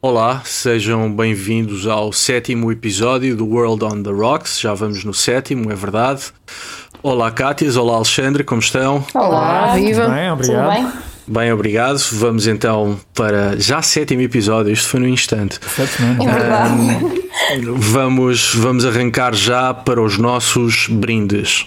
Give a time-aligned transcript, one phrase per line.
[0.00, 4.60] Olá, sejam bem-vindos ao sétimo episódio do World on the Rocks.
[4.60, 6.26] Já vamos no sétimo, é verdade.
[7.02, 7.76] Olá, Cátias.
[7.76, 9.04] Olá, Alexandre, como estão?
[9.12, 10.02] Olá, viva!
[10.02, 10.68] Tudo bem, obrigado.
[10.68, 10.92] Tudo bem?
[11.26, 11.98] Bem, obrigado.
[12.12, 14.72] Vamos então para já sétimo episódio.
[14.72, 15.58] Isto foi no instante.
[15.66, 16.26] Semanas.
[16.26, 17.28] É verdade.
[17.76, 21.66] Vamos, vamos arrancar já para os nossos brindes.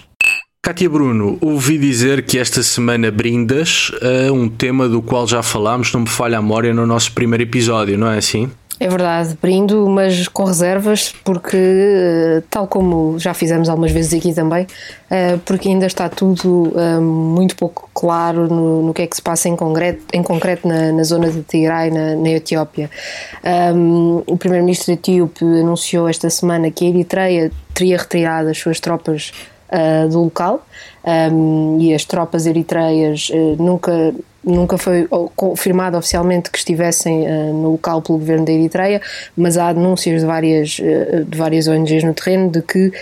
[0.64, 5.92] Cátia Bruno, ouvi dizer que esta semana brindas a um tema do qual já falámos,
[5.92, 8.48] não me falha a memória, no nosso primeiro episódio, não é assim?
[8.78, 14.32] É verdade, brindo, mas com reservas, porque, eh, tal como já fizemos algumas vezes aqui
[14.32, 14.64] também,
[15.10, 19.22] eh, porque ainda está tudo eh, muito pouco claro no, no que é que se
[19.22, 22.88] passa em concreto, em concreto na, na zona de Tigray, na, na Etiópia.
[24.26, 29.32] O primeiro-ministro etíope anunciou esta semana que a Eritreia teria retirado as suas tropas
[29.72, 30.64] uh, do local.
[31.04, 35.06] Um, e as tropas eritreias uh, nunca nunca foi
[35.36, 39.00] confirmado oficialmente que estivessem uh, no local pelo governo da Eritreia,
[39.36, 42.92] mas há denúncias de várias, de várias ONGs no terreno de que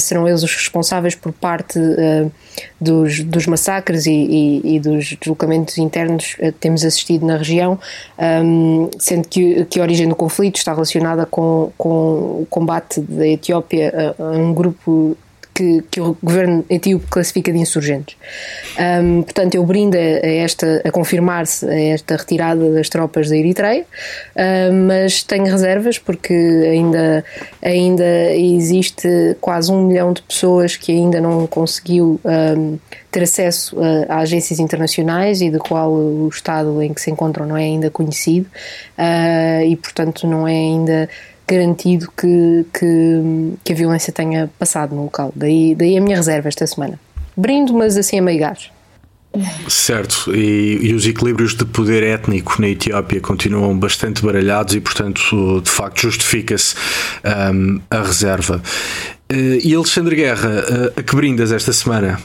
[0.00, 1.78] serão eles os responsáveis por parte
[2.80, 7.78] dos, dos massacres e, e, e, dos deslocamentos internos que temos assistido na região,
[8.18, 13.28] um, sendo que, que a origem do conflito está relacionada com, com o combate da
[13.28, 15.16] Etiópia a, a um grupo
[15.54, 18.16] que, que o governo etíope classifica de insurgentes.
[18.78, 23.84] Um, portanto, eu brindo a, esta, a confirmar-se esta retirada das tropas da Eritreia,
[24.88, 27.24] mas tenho reservas porque ainda,
[27.62, 32.78] ainda existe quase um milhão de pessoas que ainda não conseguiu um,
[33.10, 37.46] ter acesso a, a, agências internacionais e do qual o estado em que se encontram
[37.46, 38.46] não é ainda conhecido
[38.98, 41.08] uh, e, portanto, não é ainda
[41.52, 45.32] garantido que, que, que, a violência tenha passado no local.
[45.34, 46.98] Daí, daí a minha reserva esta semana.
[47.36, 48.70] Brindo, mas assim a meio gás.
[49.66, 55.60] Certo, e, e, os equilíbrios de poder étnico na Etiópia continuam bastante baralhados e, portanto,
[55.62, 56.74] de facto, justifica-se
[57.54, 58.62] um, a reserva.
[59.32, 62.20] Uh, e Alexandre Guerra, uh, a que brindas esta semana?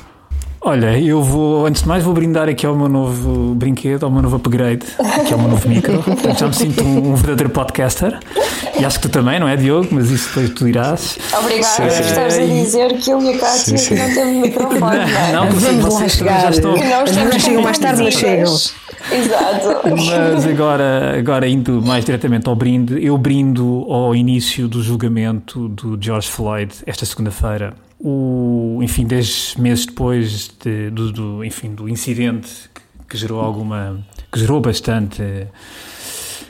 [0.59, 4.21] Olha, eu vou, antes de mais, vou brindar aqui ao meu novo brinquedo, ao meu
[4.21, 4.85] novo upgrade,
[5.25, 6.01] que é o meu novo micro.
[6.03, 8.19] Portanto, já me sinto um, um, verdadeiro podcaster.
[8.79, 9.87] E acho que tu também, não é, Diogo?
[9.91, 11.17] Mas isso depois tu dirás.
[11.37, 11.87] Obrigada.
[11.87, 14.97] Estás a dizer que eu e a Cátia sim, não temos microfone.
[15.07, 15.31] Não, é?
[15.31, 16.41] não, porque Vamos vocês chegar.
[16.41, 16.73] já estão.
[16.73, 18.53] Não chegam mais tarde, mas chegam.
[19.11, 19.89] Exato.
[19.89, 25.97] Mas agora, agora indo mais diretamente ao brinde, eu brindo ao início do julgamento do
[25.99, 32.69] George Floyd esta segunda-feira o, enfim, dez meses depois de, do, do, enfim, do incidente
[32.73, 33.99] que, que, gerou alguma,
[34.31, 35.21] que gerou bastante,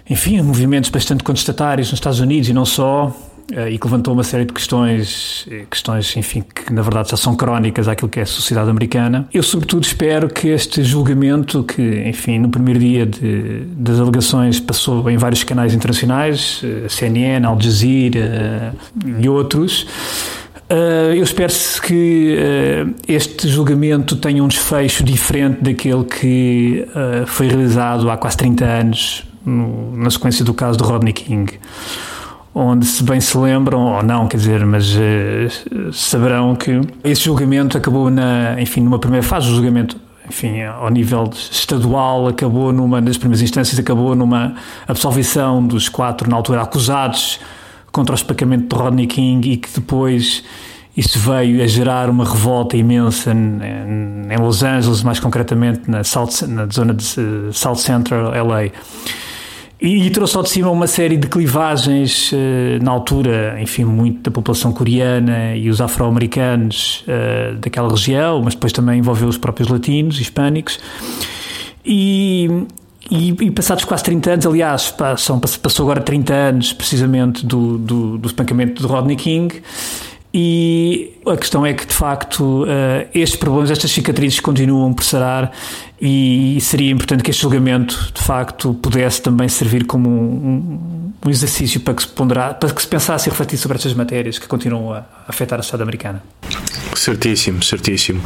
[0.10, 3.16] enfim, movimentos bastante contestatários nos Estados Unidos e não só,
[3.52, 7.18] eh, e que levantou uma série de questões, eh, questões, enfim, que na verdade já
[7.18, 9.28] são crónicas àquilo que é a sociedade americana.
[9.34, 15.10] Eu, sobretudo, espero que este julgamento, que, enfim, no primeiro dia de, das alegações passou
[15.10, 18.76] em vários canais internacionais, eh, CNN, Al Jazeera
[19.18, 19.88] e outros,
[20.70, 27.48] Uh, eu espero que uh, este julgamento tenha um desfecho diferente daquele que uh, foi
[27.48, 31.54] realizado há quase 30 anos, no, na sequência do caso de Rodney King,
[32.54, 34.94] onde, se bem se lembram, ou não, quer dizer, mas
[35.94, 39.96] saberão que esse julgamento acabou, na, enfim, numa primeira fase, o julgamento
[40.30, 46.36] enfim, ao nível estadual, acabou numa das primeiras instâncias, acabou numa absolvição dos quatro, na
[46.36, 47.40] altura, acusados
[47.92, 50.44] contra o espancamento de Rodney King e que depois
[50.98, 56.48] isso veio a gerar uma revolta imensa em, em Los Angeles, mais concretamente na, South,
[56.48, 58.72] na zona de uh, South Central LA.
[59.80, 64.24] E, e, trouxe ao de cima uma série de clivagens, uh, na altura, enfim, muito
[64.24, 69.70] da população coreana e os afro-americanos uh, daquela região, mas depois também envolveu os próprios
[69.70, 70.80] latinos, hispânicos.
[71.86, 72.50] E,
[73.10, 78.18] e, e, passados quase 30 anos, aliás, passam, passou agora 30 anos precisamente do, do,
[78.18, 79.62] do espancamento de Rodney King.
[80.34, 82.68] E a questão é que, de facto, uh,
[83.14, 85.52] estes problemas, estas cicatrizes continuam por sarar
[86.00, 91.80] e seria importante que este julgamento, de facto, pudesse também servir como um, um exercício
[91.80, 94.94] para que, se ponderar, para que se pensasse e refletisse sobre estas matérias que continuam
[94.94, 96.22] a afetar a sociedade americana.
[96.94, 98.22] Certíssimo, certíssimo.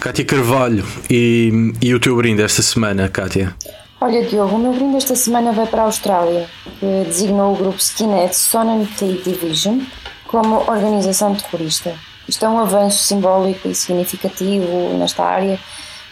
[0.00, 3.54] Cátia Carvalho, e, e o teu brinde esta semana, Cátia?
[4.00, 6.48] Olha, Diogo, o meu brinde esta semana vai para a Austrália,
[6.78, 9.80] que designou o grupo Skinhead Sonanty Division
[10.28, 11.92] como organização terrorista.
[12.28, 15.58] Isto é um avanço simbólico e significativo nesta área,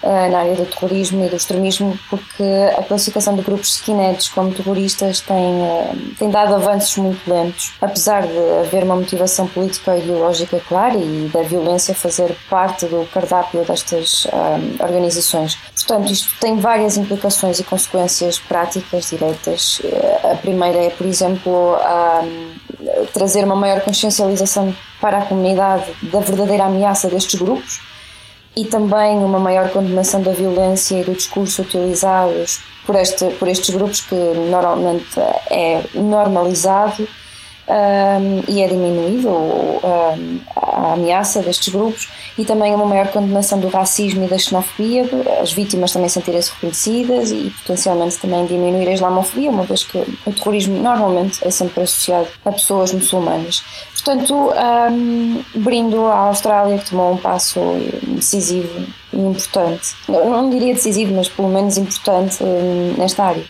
[0.02, 2.42] na área do terrorismo e do extremismo, porque
[2.76, 8.26] a classificação de grupos skinheads como terroristas tem, eh, tem dado avanços muito lentos, apesar
[8.26, 13.64] de haver uma motivação política e ideológica clara e da violência fazer parte do cardápio
[13.64, 15.56] destas um, eh, organizações.
[15.74, 19.80] Portanto, isto tem várias implicações e consequências práticas diretas.
[20.30, 26.64] A primeira é, por exemplo, um, trazer uma maior consciencialização para a comunidade da verdadeira
[26.64, 27.80] ameaça destes grupos
[28.56, 33.74] e também uma maior condenação da violência e do discurso utilizados por, este, por estes
[33.74, 35.18] grupos que normalmente
[35.50, 37.06] é normalizado
[37.68, 42.08] um, e é diminuído um, a ameaça destes grupos
[42.38, 45.04] e também uma maior condenação do racismo e da xenofobia,
[45.42, 50.32] as vítimas também sentirem-se reconhecidas e potencialmente também diminuir a islamofobia, uma vez que o
[50.32, 53.64] terrorismo normalmente é sempre associado a pessoas muçulmanas.
[54.06, 54.52] Portanto,
[54.92, 57.58] um, brindo à Austrália que tomou um passo
[58.06, 59.96] decisivo e importante.
[60.08, 63.42] Não, não diria decisivo, mas pelo menos importante um, nesta área.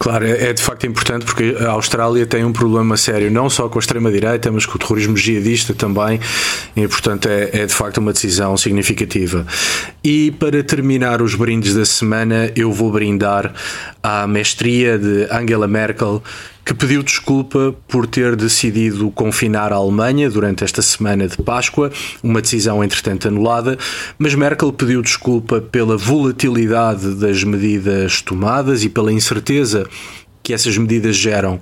[0.00, 3.68] Claro, é, é de facto importante porque a Austrália tem um problema sério, não só
[3.68, 6.18] com a extrema-direita, mas com o terrorismo jihadista também,
[6.74, 9.46] e portanto é, é, de facto uma decisão significativa.
[10.02, 13.54] E para terminar os brindes da semana, eu vou brindar
[14.02, 16.20] à mestria de Angela Merkel
[16.64, 21.90] que pediu desculpa por ter decidido confinar a Alemanha durante esta semana de Páscoa,
[22.22, 23.76] uma decisão entretanto anulada,
[24.18, 29.88] mas Merkel pediu desculpa pela volatilidade das medidas tomadas e pela incerteza
[30.42, 31.60] que essas medidas geram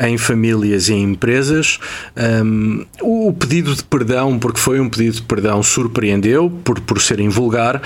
[0.00, 1.78] em famílias e em empresas.
[2.44, 7.20] Um, o pedido de perdão, porque foi um pedido de perdão, surpreendeu por, por ser
[7.20, 7.80] invulgar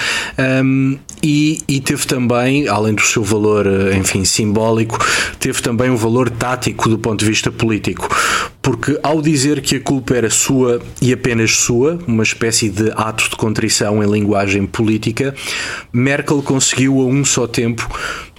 [0.64, 3.66] um, e, e, teve também, além do seu valor,
[3.96, 4.98] enfim, simbólico,
[5.38, 8.08] teve também um valor tático do ponto de vista político.
[8.62, 13.30] Porque ao dizer que a culpa era sua e apenas sua, uma espécie de ato
[13.30, 15.34] de contrição em linguagem política,
[15.92, 17.88] Merkel conseguiu a um só tempo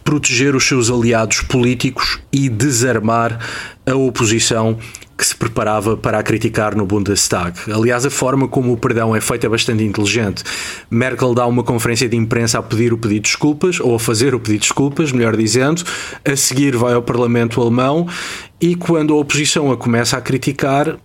[0.07, 3.39] proteger os seus aliados políticos e desarmar
[3.86, 4.77] a oposição
[5.18, 7.59] que se preparava para a criticar no Bundestag.
[7.69, 10.45] Aliás, a forma como o perdão é feito é bastante inteligente.
[10.89, 14.33] Merkel dá uma conferência de imprensa a pedir o pedido de desculpas, ou a fazer
[14.33, 15.83] o pedido de desculpas, melhor dizendo,
[16.24, 18.07] a seguir vai ao Parlamento alemão
[18.62, 20.98] e quando a oposição a começa a criticar,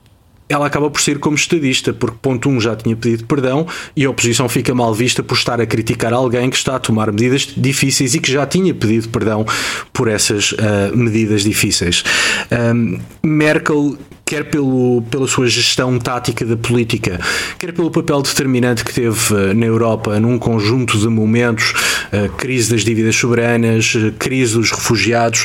[0.49, 3.67] ela acaba por ser como estadista, porque ponto 1 um já tinha pedido perdão
[3.97, 7.11] e a oposição fica mal vista por estar a criticar alguém que está a tomar
[7.11, 9.47] medidas difíceis e que já tinha pedido perdão
[9.93, 12.05] por essas uh, medidas difíceis.
[12.51, 17.21] Um, Merkel quer pelo, pela sua gestão tática da política,
[17.59, 21.75] quer pelo papel determinante que teve uh, na Europa num conjunto de momentos,
[22.13, 25.45] uh, crise das dívidas soberanas, crise dos refugiados,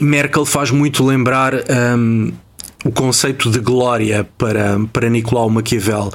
[0.00, 1.52] Merkel faz muito lembrar
[1.96, 2.32] um,
[2.84, 6.12] o conceito de glória para, para Nicolau Maquiavel.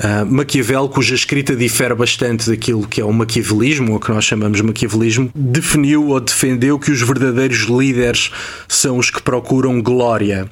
[0.00, 4.60] Uh, Maquiavel, cuja escrita difere bastante daquilo que é o maquiavelismo, ou que nós chamamos
[4.60, 8.30] maquiavelismo, definiu ou defendeu que os verdadeiros líderes
[8.66, 10.48] são os que procuram glória.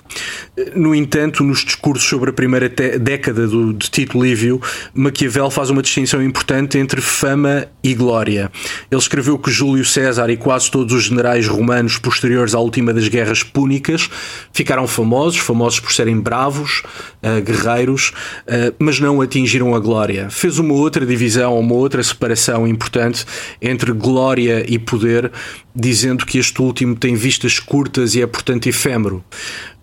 [0.74, 4.60] No entanto, nos discursos sobre a primeira década do, de Tito Livio,
[4.92, 8.50] Maquiavel faz uma distinção importante entre fama e glória.
[8.90, 13.08] Ele escreveu que Júlio César e quase todos os generais romanos posteriores à última das
[13.08, 14.08] guerras púnicas
[14.52, 16.82] ficaram famosos, famosos por serem bravos,
[17.22, 18.12] uh, guerreiros,
[18.46, 20.28] uh, mas não atingiram a glória.
[20.28, 23.24] Fez uma outra divisão, uma outra separação importante
[23.62, 25.30] entre glória e poder,
[25.74, 29.24] dizendo que este último tem vistas curtas e é, portanto, efêmero.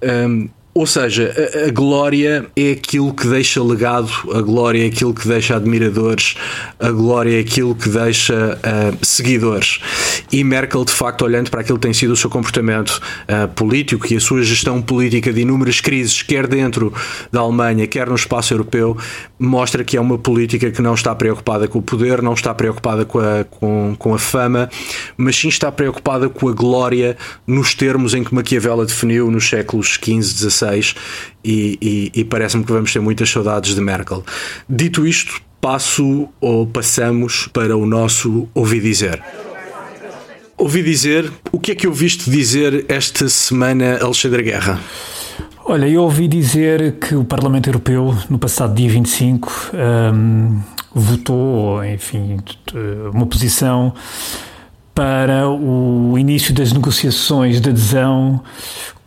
[0.03, 5.13] Um, ou seja, a, a, glória é aquilo que deixa legado, a glória é aquilo
[5.13, 6.35] que deixa admiradores,
[6.79, 9.79] a glória é aquilo que deixa uh, seguidores.
[10.31, 14.11] E Merkel, de facto, olhando para aquilo que tem sido o seu comportamento uh, político
[14.13, 16.93] e a sua gestão política de inúmeras crises, quer dentro
[17.31, 18.97] da Alemanha, quer no espaço europeu,
[19.37, 23.03] mostra que é uma política que não está preocupada com o poder, não está preocupada
[23.03, 24.69] com a, com, com a fama,
[25.17, 29.49] mas sim está preocupada com a glória nos termos em que Maquiavel a definiu nos
[29.49, 30.60] séculos XV, XVI
[31.43, 34.23] e, e, e parece-me que vamos ter muitas saudades de Merkel.
[34.69, 39.21] Dito isto, passo ou passamos para o nosso Ouvi Dizer.
[40.57, 44.79] Ouvi dizer, o que é que ouviste dizer esta semana, Alexandre Guerra?
[45.65, 49.71] Olha, eu ouvi dizer que o Parlamento Europeu, no passado dia 25,
[50.13, 50.61] um,
[50.93, 52.37] votou, enfim,
[53.11, 53.93] uma posição
[54.93, 58.43] para o início das negociações de adesão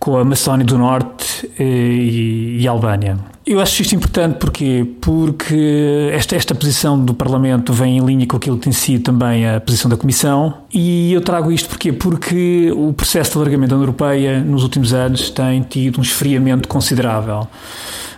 [0.04, 3.16] com a Macedónia do Norte e, e Albânia.
[3.46, 8.36] Eu acho isto importante porque, porque esta, esta posição do Parlamento vem em linha com
[8.36, 12.70] aquilo que tem sido também a posição da Comissão e eu trago isto porque, porque
[12.76, 17.48] o processo de alargamento da União Europeia nos últimos anos tem tido um esfriamento considerável.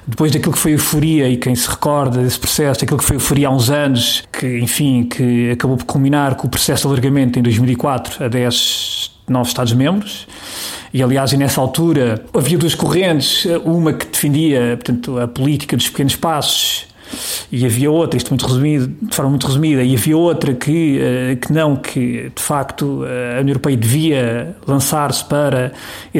[0.04, 3.16] Depois daquilo que foi a euforia, e quem se recorda desse processo, daquilo que foi
[3.16, 6.88] a euforia há uns anos, que, enfim, que acabou por culminar com o processo de
[6.88, 10.26] alargamento em 2004 a 10 novos Estados-membros,
[10.92, 16.16] e aliás, nessa altura havia duas correntes, uma que defendia portanto, a política dos pequenos
[16.16, 16.86] passos
[17.50, 21.36] e havia outra, isto muito resumido, de forma muito resumida, e havia outra que, eh,
[21.36, 25.72] que não, que de facto a União Europeia devia lançar-se para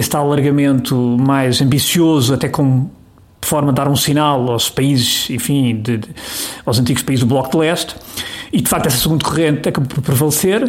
[0.09, 2.89] tal alargamento mais ambicioso, até com
[3.41, 6.09] de forma a dar um sinal aos países, enfim, de, de,
[6.65, 7.95] aos antigos países do Bloco de Leste,
[8.53, 10.69] e de facto essa segunda corrente acabou por prevalecer.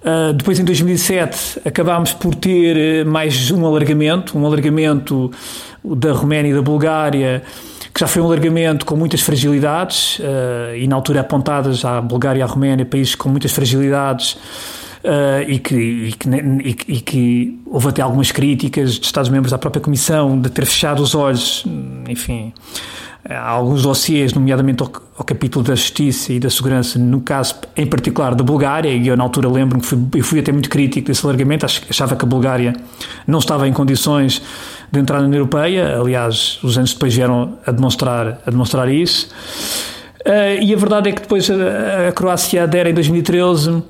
[0.00, 5.30] Uh, depois, em 2007, acabámos por ter eh, mais um alargamento, um alargamento
[5.84, 7.42] da Roménia e da Bulgária,
[7.92, 12.38] que já foi um alargamento com muitas fragilidades, uh, e na altura apontadas à Bulgária
[12.38, 14.38] e à Roménia, países com muitas fragilidades,
[14.98, 19.56] Uh, e, que, e, que, e, e, que, houve até algumas críticas de Estados-membros da
[19.56, 21.64] própria Comissão de ter fechado os olhos,
[22.08, 22.52] enfim,
[23.36, 28.34] alguns dossiês, nomeadamente ao, ao, capítulo da Justiça e da Segurança, no caso em particular
[28.34, 31.24] da Bulgária, e eu na altura lembro-me que fui, eu fui até muito crítico desse
[31.24, 32.74] alargamento, achava que a Bulgária
[33.26, 34.40] não estava em condições
[34.90, 39.28] de entrar na União Europeia, aliás, os anos depois vieram a demonstrar, a demonstrar isso.
[40.20, 43.82] Uh, e a verdade é que depois a, a Croácia adere em 2013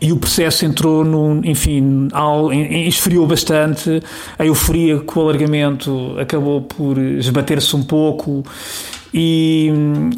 [0.00, 4.02] e o processo entrou num, enfim, ao, esfriou bastante,
[4.38, 8.44] a euforia com o alargamento acabou por esbater-se um pouco.
[9.14, 9.70] E,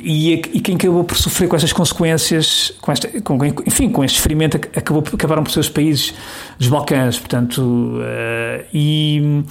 [0.04, 4.18] e, e, quem acabou por sofrer com estas consequências, com esta, com, enfim, com este
[4.18, 6.14] experimento, acabou, acabaram por ser os países
[6.60, 9.42] dos Balcãs, portanto, uh, e,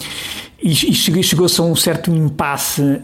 [0.64, 0.74] e
[1.24, 3.02] chegou-se a um certo impasse uh,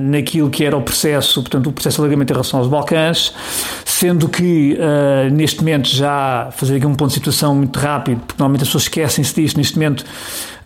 [0.00, 3.34] naquilo que era o processo, portanto, o processo de alargamento em relação aos Balcãs,
[3.84, 8.34] sendo que uh, neste momento já, fazer aqui um ponto de situação muito rápido, porque
[8.38, 10.04] normalmente as pessoas esquecem-se disto, neste momento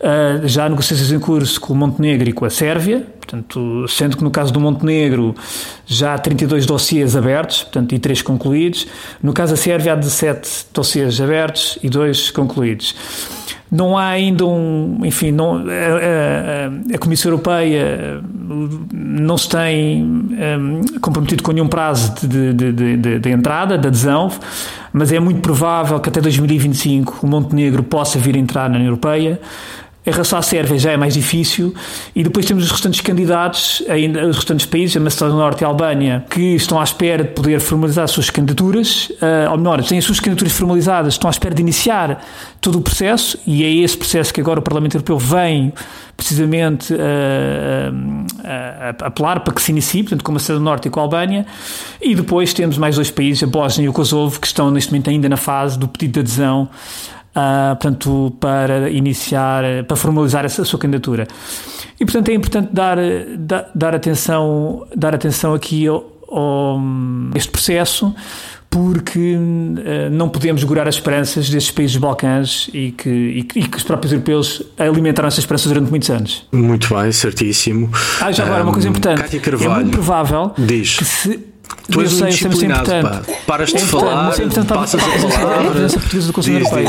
[0.00, 4.17] uh, já há negociações em curso com o Montenegro e com a Sérvia, portanto, sendo
[4.17, 5.35] que no caso do Montenegro
[5.87, 8.87] já há 32 dossiês abertos, portanto, e 3 concluídos,
[9.23, 12.95] no caso da Sérvia há 17 dossiês abertos e 2 concluídos
[13.71, 18.23] não há ainda um, enfim, não, a, a, a Comissão Europeia
[18.93, 24.31] não se tem um, comprometido com nenhum prazo de, de, de, de, entrada, de adesão,
[24.93, 28.88] mas é muito provável que até 2025 o Montenegro possa vir a entrar na União
[28.88, 29.41] Europeia.
[30.07, 31.75] Em relação à Sérvia já é mais difícil.
[32.15, 35.65] E depois temos os restantes candidatos, ainda os restantes países, a Macedónia do Norte e
[35.65, 39.83] a Albânia, que estão à espera de poder formalizar as suas candidaturas, uh, ou melhor,
[39.83, 42.25] têm as suas candidaturas formalizadas, estão à espera de iniciar
[42.61, 43.37] todo o processo.
[43.45, 45.73] E é esse processo que agora o Parlamento Europeu vem
[46.17, 50.91] precisamente uh, uh, apelar para que se inicie, portanto, com a Macedónia do Norte e
[50.91, 51.45] com a Albânia,
[52.01, 55.11] e depois temos mais dois países, a Bósnia e o Kosovo, que estão neste momento
[55.11, 56.69] ainda na fase do pedido de adesão
[57.37, 61.26] uh, portanto, para iniciar, para formalizar essa sua candidatura.
[62.00, 62.97] E, portanto, é importante dar,
[63.38, 66.81] dar, dar atenção, dar atenção aqui ao, ao
[67.35, 68.14] este processo,
[68.69, 73.76] porque uh, não podemos segurar as esperanças desses países Balcãs e que, e, e, que
[73.76, 76.47] os próprios europeus alimentaram essas esperanças durante muitos anos.
[76.52, 77.90] Muito bem, certíssimo.
[78.21, 79.38] Ah, já agora, um, uma coisa importante.
[79.40, 80.97] Carvalho, é muito provável diz.
[80.97, 81.56] que se
[81.91, 83.23] Tu és um disciplinado, pá.
[83.47, 84.35] Paras de falar,
[84.67, 85.89] passas a palavra.
[85.89, 86.85] portuguesa do Conselho Europeu.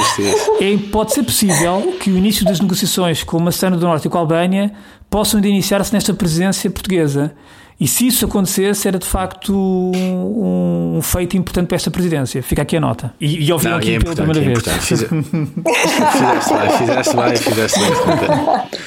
[0.59, 4.09] É, pode ser possível que o início das negociações com a Macedónia do Norte e
[4.09, 4.71] com a Albânia
[5.09, 7.33] possam iniciar-se nesta presidência portuguesa.
[7.79, 12.41] E se isso acontecesse, era de facto um, um, feito importante para esta presidência.
[12.41, 13.13] Fica aqui a nota.
[13.21, 14.63] E, e ouviram aqui é pela primeira é vez.
[14.83, 18.79] Fizeste bem, fizeste bem, fizeste bem.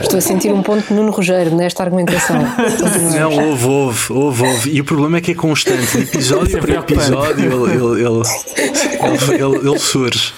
[0.00, 2.36] Estou a sentir um ponto de Nuno Rogério nesta argumentação.
[3.18, 4.70] Não, houve, houve, houve, houve.
[4.70, 5.98] E o problema é que é constante.
[5.98, 10.32] Episódio por episódio ele, ele, ele, ele, ele surge.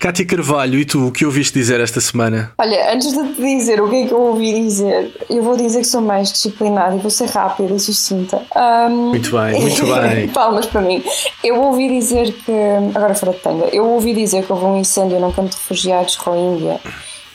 [0.00, 2.52] Cátia Carvalho, e tu, o que ouviste dizer esta semana?
[2.56, 5.80] Olha, antes de te dizer o que é que eu ouvi dizer, eu vou dizer
[5.80, 8.40] que sou mais disciplinada e vou ser rápida e sucinta.
[8.56, 10.28] Um, muito bem, muito bem.
[10.28, 11.04] Palmas para mim.
[11.44, 12.52] Eu ouvi dizer que.
[12.94, 13.66] Agora fora de tanga.
[13.66, 16.80] Eu ouvi dizer que houve um incêndio num campo de refugiados com a Índia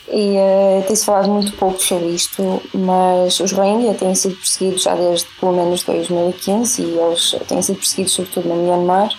[0.08, 4.94] e uh, tem-se falado muito pouco sobre isto, mas os Rohingya têm sido perseguidos já
[4.94, 9.10] desde pelo menos 2015 e eles têm sido perseguidos sobretudo no Myanmar.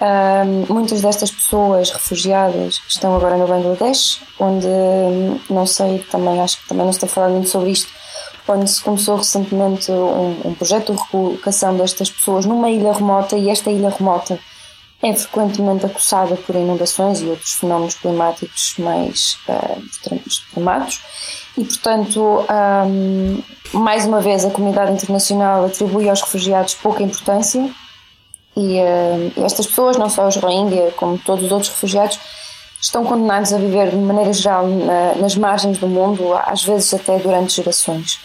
[0.00, 4.68] Um, muitas destas pessoas refugiadas estão agora no Bangladesh, onde
[5.50, 7.92] não sei, também acho que também não estou a falar muito sobre isto,
[8.46, 13.50] onde se começou recentemente um, um projeto de recolocação destas pessoas numa ilha remota e
[13.50, 14.38] esta ilha remota
[15.02, 19.80] é frequentemente acossada por inundações e outros fenómenos climáticos mais uh,
[20.26, 21.00] extremados
[21.56, 22.44] e, portanto,
[22.86, 27.70] um, mais uma vez a comunidade internacional atribui aos refugiados pouca importância
[28.56, 32.18] e uh, estas pessoas, não só os Rohingya, como todos os outros refugiados,
[32.80, 37.18] estão condenados a viver de maneira geral na, nas margens do mundo, às vezes até
[37.18, 38.18] durante gerações.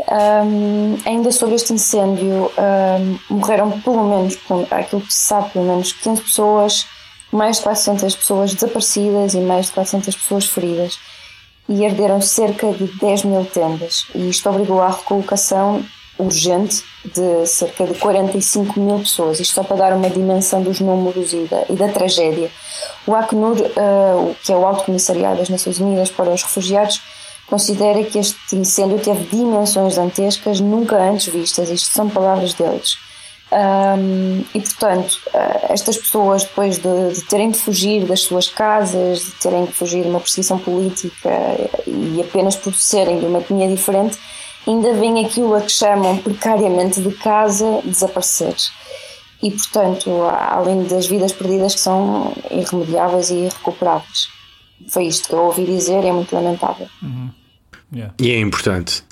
[0.00, 4.38] Um, ainda sobre este incêndio, um, morreram pelo menos,
[4.70, 6.86] aquilo que se sabe, pelo menos 15 pessoas,
[7.32, 10.98] mais de 400 pessoas desaparecidas e mais de 400 pessoas feridas.
[11.68, 14.06] E arderam cerca de 10 mil tendas.
[14.14, 15.84] E isto obrigou à recolocação
[16.18, 19.38] urgente de cerca de 45 mil pessoas.
[19.38, 22.50] Isto só para dar uma dimensão dos números e da, e da tragédia.
[23.06, 27.00] O Acnur, uh, que é o Alto Comissariado das Nações Unidas para os Refugiados,
[27.48, 31.70] considera que este incêndio teve dimensões dantescas nunca antes vistas.
[31.70, 32.96] Isto são palavras deles.
[33.50, 39.20] Um, e portanto, uh, estas pessoas, depois de, de, terem de fugir das suas casas,
[39.20, 41.30] de terem de fugir de uma perseguição política
[41.86, 44.18] e apenas por serem de uma etnia diferente,
[44.66, 48.54] ainda vem aquilo a que chamam precariamente de casa desaparecer.
[49.42, 54.37] E portanto, além das vidas perdidas que são irremediáveis e irrecuperáveis.
[54.88, 56.86] Foi isto que eu ouvi dizer e é muito lamentável.
[57.02, 57.30] Uhum.
[57.92, 58.14] Yeah.
[58.20, 59.02] E é importante.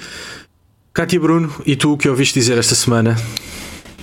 [0.93, 3.17] Cátia Bruno, e tu o que ouviste dizer esta semana?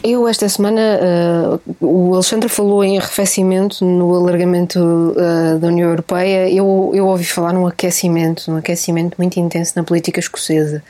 [0.04, 6.50] Eu, esta semana, uh, o Alexandre falou em arrefecimento no alargamento uh, da União Europeia.
[6.50, 10.84] Eu, eu ouvi falar num aquecimento, um aquecimento muito intenso na política escocesa,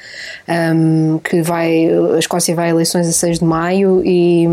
[0.75, 4.47] um, que vai, a Escócia vai a eleições a 6 de maio e,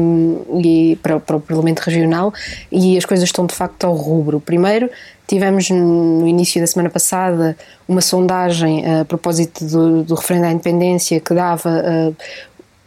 [0.62, 2.30] e para, para o Parlamento Regional
[2.70, 4.40] e as coisas estão de facto ao rubro.
[4.40, 4.90] Primeiro,
[5.30, 11.20] Tivemos no início da semana passada uma sondagem a propósito do, do referendo à independência
[11.20, 11.70] que dava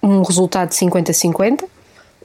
[0.04, 1.64] um resultado de 50-50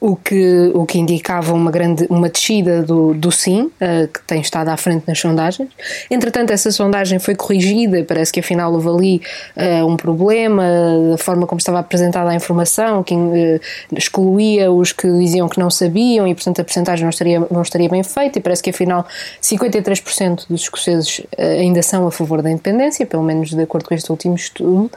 [0.00, 4.40] o que, o que indicava uma grande uma descida do, do sim, uh, que tem
[4.40, 5.68] estado à frente nas sondagens.
[6.10, 9.22] Entretanto, essa sondagem foi corrigida, parece que afinal houve ali
[9.56, 10.64] uh, um problema,
[11.10, 13.60] da forma como estava apresentada a informação, que uh,
[13.96, 17.88] excluía os que diziam que não sabiam e, portanto, a porcentagem não estaria, não estaria
[17.88, 19.04] bem feita, e parece que afinal
[19.42, 24.10] 53% dos escoceses ainda são a favor da independência, pelo menos de acordo com este
[24.10, 24.90] último estudo.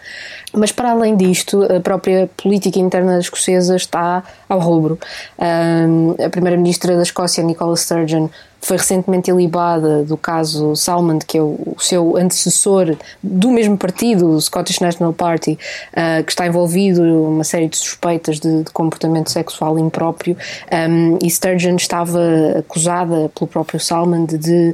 [0.54, 4.91] Mas, para além disto, a própria política interna escocesa está ao rubro.
[5.40, 8.28] Um, a primeira-ministra da Escócia, Nicola Sturgeon,
[8.62, 14.40] foi recentemente ilibada do caso Salmond, que é o, seu antecessor do mesmo partido, o
[14.40, 15.58] Scottish National Party,
[15.94, 20.38] uh, que está envolvido uma série de suspeitas de, de comportamento sexual impróprio,
[20.72, 22.20] um, e Sturgeon estava
[22.60, 24.74] acusada pelo próprio Salmond de,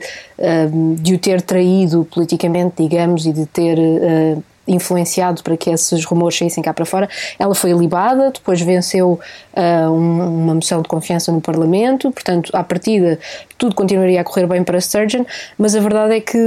[0.99, 6.37] de o ter traído politicamente, digamos, e de ter uh, influenciado para que esses rumores
[6.37, 7.09] saíssem cá para fora.
[7.39, 9.19] Ela foi libada, depois venceu
[9.53, 13.19] uh, uma moção de confiança no Parlamento, portanto, à partida,
[13.57, 15.23] tudo continuaria a correr bem para Sturgeon,
[15.57, 16.37] mas a verdade é que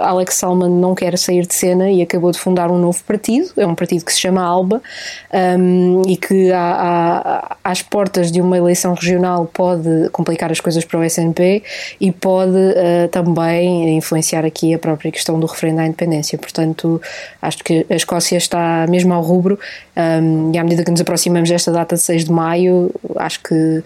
[0.00, 3.66] Alex Salmond não quer sair de cena e acabou de fundar um novo partido, é
[3.66, 4.82] um partido que se chama ALBA
[5.58, 10.84] um, e que há, há, às portas de uma eleição regional pode complicar as coisas
[10.84, 11.62] para o SNP
[12.00, 16.38] e pode uh, também influenciar aqui a própria questão do referendo à independência.
[16.38, 17.00] Portanto,
[17.40, 19.58] acho que a Escócia está mesmo ao rubro
[19.96, 23.82] um, e à medida que nos aproximamos desta data de 6 de maio, acho que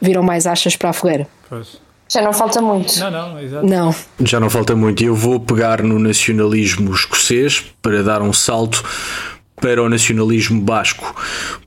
[0.00, 1.26] viram mais achas para a fogueira.
[1.48, 1.80] Pois.
[2.12, 2.98] Já não falta muito.
[2.98, 3.66] Não, não, exato.
[3.66, 3.94] Não.
[4.20, 5.02] Já não falta muito.
[5.02, 8.84] E eu vou pegar no nacionalismo escocês para dar um salto
[9.62, 11.14] para o nacionalismo basco,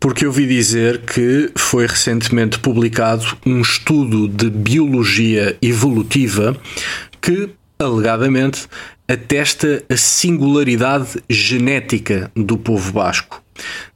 [0.02, 6.56] porque eu ouvi dizer que foi recentemente publicado um estudo de biologia evolutiva
[7.22, 8.68] que, alegadamente,
[9.08, 13.42] atesta a singularidade genética do povo basco.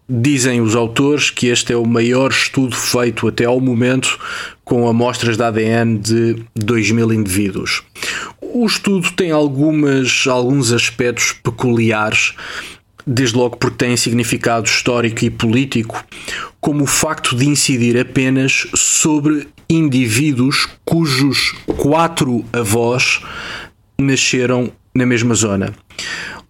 [0.08, 4.20] Dizem os autores que este é o maior estudo feito até ao momento
[4.64, 7.84] com amostras de ADN de 2 mil indivíduos.
[8.42, 12.34] O estudo tem algumas, alguns aspectos peculiares,
[13.06, 16.04] desde logo porque tem significado histórico e político,
[16.60, 23.22] como o facto de incidir apenas sobre indivíduos cujos quatro avós
[24.00, 25.74] nasceram na mesma zona.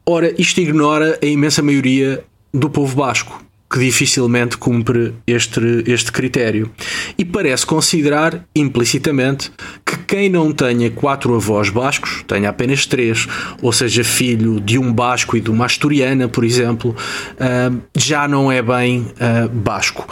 [0.05, 2.23] Ora, isto ignora a imensa maioria
[2.53, 6.71] do povo basco, que dificilmente cumpre este, este critério.
[7.17, 9.51] E parece considerar implicitamente
[9.85, 13.27] que quem não tenha quatro avós bascos, tenha apenas três,
[13.61, 16.95] ou seja, filho de um basco e de uma asturiana, por exemplo,
[17.39, 20.07] ah, já não é bem ah, basco.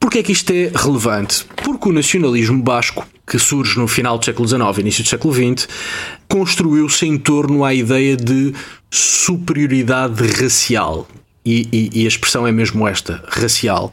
[0.00, 1.44] Porquê é que isto é relevante?
[1.56, 5.34] Porque o nacionalismo basco, que surge no final do século XIX e início do século
[5.34, 5.66] XX,
[6.34, 8.52] construiu-se em torno à ideia de
[8.90, 11.06] superioridade racial.
[11.46, 13.88] E, e, e, a expressão é mesmo esta, racial.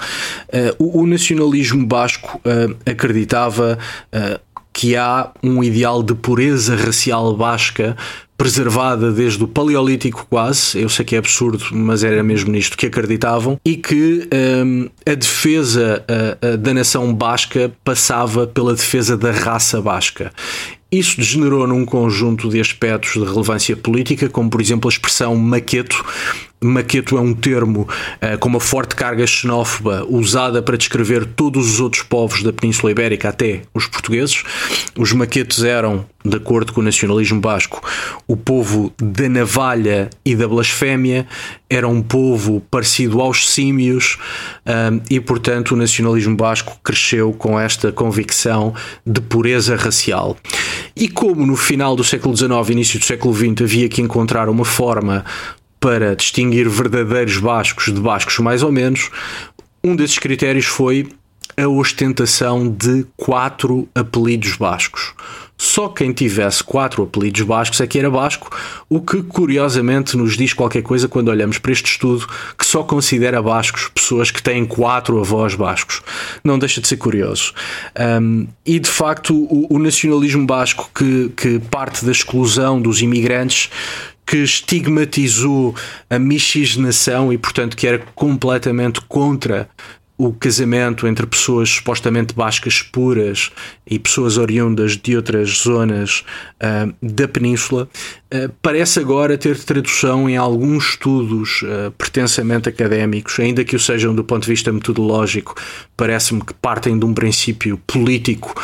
[0.48, 3.78] Uh, o, o, nacionalismo basco uh, acreditava
[4.12, 4.40] uh,
[4.74, 7.96] que há um ideal de pureza racial basca
[8.42, 12.88] preservada desde o Paleolítico quase, eu sei que é absurdo, mas era mesmo nisto que
[12.88, 14.28] acreditavam, e que
[14.66, 16.04] um, a defesa
[16.42, 20.34] uh, da nação basca passava pela defesa da raça basca.
[20.92, 26.04] Isso degenerou num conjunto de aspectos de relevância política, como por exemplo a expressão maqueto.
[26.64, 27.88] Maqueto é um termo
[28.22, 32.92] uh, com uma forte carga xenófoba usada para descrever todos os outros povos da Península
[32.92, 34.44] Ibérica, até os portugueses.
[34.96, 37.82] Os maquetos eram, de acordo com o nacionalismo basco,
[38.28, 41.26] o povo da navalha e da blasfémia,
[41.68, 44.20] era um povo parecido aos símios
[44.64, 48.72] um, e, portanto, o nacionalismo basco cresceu com esta convicção
[49.04, 50.38] de pureza racial.
[50.96, 54.48] E como no final do século XIX e início do século XX havia que encontrar
[54.48, 55.26] uma forma
[55.82, 59.10] para distinguir verdadeiros bascos de bascos mais ou menos,
[59.84, 61.10] um desses critérios foi
[61.58, 65.14] a ostentação de quatro apelidos bascos.
[65.58, 68.50] Só quem tivesse quatro apelidos bascos é que era basco,
[68.90, 73.40] o que curiosamente nos diz qualquer coisa quando olhamos para este estudo que só considera
[73.44, 76.02] bascos pessoas que têm quatro avós bascos.
[76.44, 77.54] Não deixa de ser curioso.
[78.20, 83.70] Um, e de facto, o, o nacionalismo basco que, que parte da exclusão dos imigrantes
[84.32, 85.76] que estigmatizou
[86.10, 89.70] a miscigenação e, portanto, que era completamente contra
[90.18, 93.52] o casamento entre pessoas supostamente bascas puras
[93.86, 96.24] e pessoas oriundas de outras zonas
[96.64, 97.90] uh, da península,
[98.34, 104.16] uh, parece agora ter tradução em alguns estudos uh, pretensamente académicos, ainda que o sejam
[104.16, 105.56] do ponto de vista metodológico,
[105.98, 108.56] parece-me que partem de um princípio político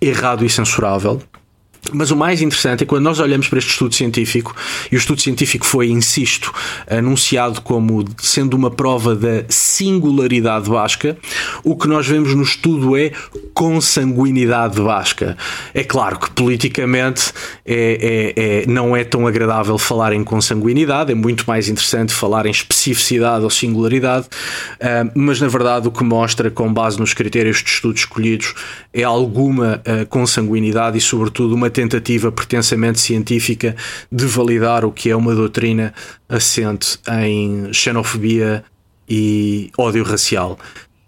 [0.00, 1.22] errado e censurável.
[1.92, 4.54] Mas o mais interessante é quando nós olhamos para este estudo científico,
[4.90, 6.52] e o estudo científico foi, insisto,
[6.88, 11.16] anunciado como sendo uma prova da singularidade basca,
[11.62, 13.12] o que nós vemos no estudo é
[13.52, 15.36] consanguinidade basca.
[15.72, 17.32] É claro que politicamente
[17.64, 22.46] é, é, é, não é tão agradável falar em consanguinidade, é muito mais interessante falar
[22.46, 27.62] em especificidade ou singularidade, uh, mas na verdade o que mostra, com base nos critérios
[27.62, 28.54] de estudo escolhidos,
[28.92, 33.76] é alguma uh, consanguinidade e, sobretudo, uma tentativa pretensamente científica
[34.10, 35.92] de validar o que é uma doutrina
[36.28, 38.64] assente em xenofobia
[39.08, 40.58] e ódio racial.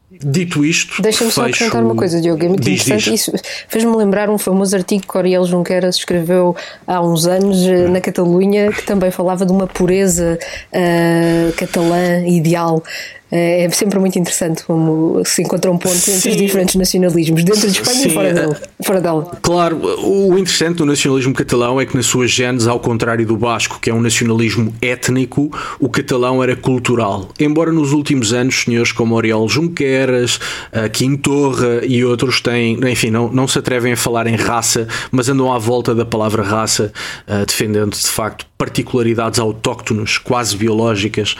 [0.08, 2.42] Dito isto, deixa-me só acrescentar uma coisa, Diogo.
[2.42, 3.10] É muito diz, interessante.
[3.10, 3.28] Diz.
[3.28, 3.32] Isso
[3.68, 8.72] fez-me lembrar um famoso artigo que Oriel Junqueras escreveu há uns anos eh, na Catalunha,
[8.72, 10.38] que também falava de uma pureza
[10.72, 12.82] uh, catalã ideal.
[13.30, 17.68] É, é sempre muito interessante como se encontra um ponto entre os diferentes nacionalismos, dentro
[17.68, 19.38] de Espanha Sim, e fora dela, fora dela.
[19.42, 23.80] Claro, o interessante do nacionalismo catalão é que, na sua genes, ao contrário do basco,
[23.80, 27.28] que é um nacionalismo étnico, o catalão era cultural.
[27.40, 30.38] Embora nos últimos anos, senhores como Oriol Junqueras,
[30.92, 35.52] Quintorra e outros têm, enfim, não, não se atrevem a falar em raça, mas andam
[35.52, 36.92] à volta da palavra raça,
[37.46, 41.36] defendendo de facto particularidades autóctones, quase biológicas,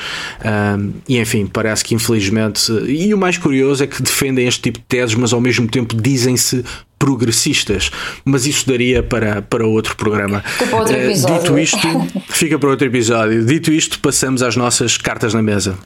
[1.08, 2.70] e enfim, parece que infelizmente.
[2.86, 5.94] E o mais curioso é que defendem este tipo de teses, mas ao mesmo tempo
[5.94, 6.64] dizem-se
[6.98, 7.90] progressistas,
[8.24, 10.42] mas isso daria para, para outro programa.
[10.58, 11.42] Para outro eh, episódio.
[11.42, 11.88] Dito isto,
[12.32, 13.44] fica para outro episódio.
[13.44, 15.78] Dito isto, passamos às nossas cartas na mesa.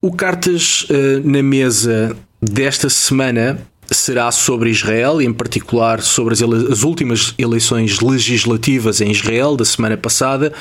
[0.00, 3.60] O cartas uh, na mesa desta semana
[3.92, 9.64] será sobre Israel e, em particular, sobre as, as, últimas eleições legislativas em Israel da
[9.64, 10.52] semana passada,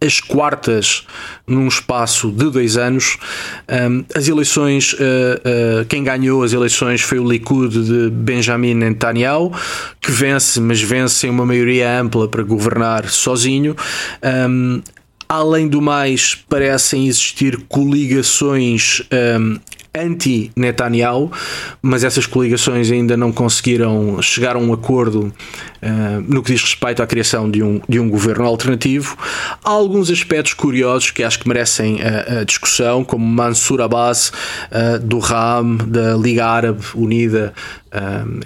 [0.00, 1.06] as quartas
[1.46, 3.18] num espaço de dois anos.
[3.68, 9.52] Um, as eleições, uh, uh, quem ganhou as eleições foi o Likud de Benjamin Netanyahu,
[10.00, 13.74] que vence, mas vence em uma maioria ampla para governar sozinho.
[14.22, 14.82] Um,
[15.28, 19.02] Além do mais, parecem existir coligações
[19.40, 19.58] um,
[20.00, 21.30] anti-Netanyahu,
[21.82, 25.32] mas essas coligações ainda não conseguiram chegar a um acordo
[26.26, 29.16] no que diz respeito à criação de um, de um governo alternativo.
[29.64, 34.32] Há alguns aspectos curiosos que acho que merecem a, a discussão, como Mansur Abbas,
[34.70, 37.52] uh, do RAM, da Liga Árabe Unida,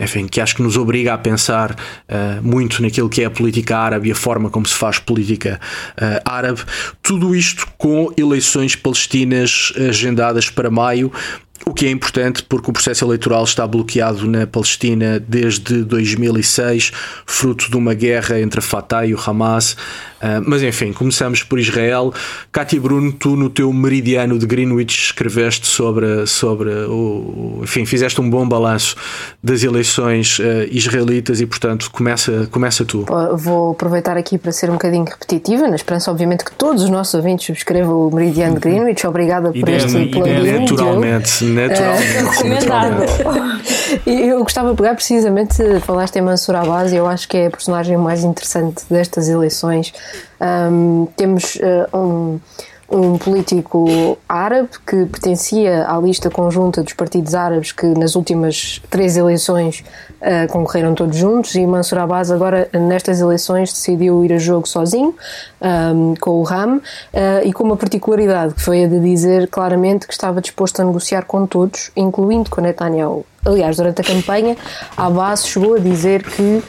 [0.00, 1.74] enfim, que acho que nos obriga a pensar
[2.42, 5.60] muito naquilo que é a política árabe e a forma como se faz política
[6.24, 6.60] árabe.
[7.02, 11.10] Tudo isto com eleições palestinas agendadas para maio
[11.66, 16.92] o que é importante porque o processo eleitoral está bloqueado na Palestina desde 2006,
[17.26, 19.76] fruto de uma guerra entre a Fatah e o Hamas.
[20.20, 22.12] Uh, mas enfim, começamos por Israel.
[22.52, 27.60] Cátia Bruno, tu no teu meridiano de Greenwich escreveste sobre, sobre o.
[27.62, 28.96] Enfim, fizeste um bom balanço
[29.42, 33.06] das eleições uh, israelitas e, portanto, começa, começa tu.
[33.34, 37.14] Vou aproveitar aqui para ser um bocadinho repetitiva, na esperança, obviamente, que todos os nossos
[37.14, 39.06] ouvintes subscrevam o meridiano de Greenwich.
[39.06, 40.60] Obrigada por este plugin.
[40.60, 42.22] Naturalmente, Naturalmente.
[42.22, 43.02] Uh, recomendado.
[44.06, 47.96] eu gostava de pegar precisamente, falaste em Mansur Abbas, eu acho que é a personagem
[47.96, 49.92] mais interessante destas eleições.
[50.40, 52.40] Um, temos uh, um
[52.90, 59.16] um político árabe que pertencia à lista conjunta dos partidos árabes que nas últimas três
[59.16, 59.84] eleições
[60.20, 65.14] uh, concorreram todos juntos e Mansour Abbas agora nestas eleições decidiu ir a jogo sozinho
[65.60, 66.80] um, com o RAM uh,
[67.44, 71.24] e com uma particularidade que foi a de dizer claramente que estava disposto a negociar
[71.24, 73.24] com todos, incluindo com Netanyahu.
[73.44, 74.56] Aliás, durante a campanha,
[74.96, 76.62] a base chegou a dizer que,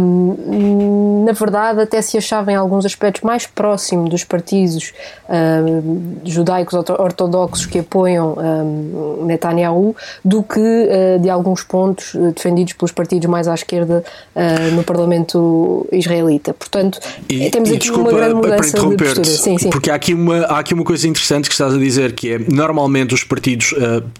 [0.00, 4.92] hum, na verdade, até se achava em alguns aspectos mais próximo dos partidos
[5.28, 12.72] hum, judaicos ortodoxos que apoiam hum, Netanyahu do que uh, de alguns pontos uh, defendidos
[12.72, 14.04] pelos partidos mais à esquerda
[14.34, 16.52] uh, no Parlamento israelita.
[16.54, 19.24] Portanto, e, temos e aqui desculpa, uma grande mudança de postura.
[19.24, 19.70] Sim, sim.
[19.70, 22.38] Porque há aqui, uma, há aqui uma coisa interessante que estás a dizer, que é,
[22.38, 23.74] normalmente os partidos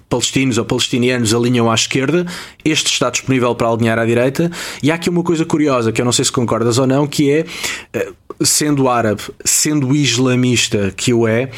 [0.09, 2.27] palestinos ou palestinianos alinham alinham à esquerda,
[2.65, 4.51] este está disponível para alinhar à direita,
[4.83, 7.31] e há aqui uma coisa curiosa que eu não sei se concordas ou não, que
[7.31, 7.45] é,
[7.93, 11.51] eh, sendo árabe, sendo islamista que o é,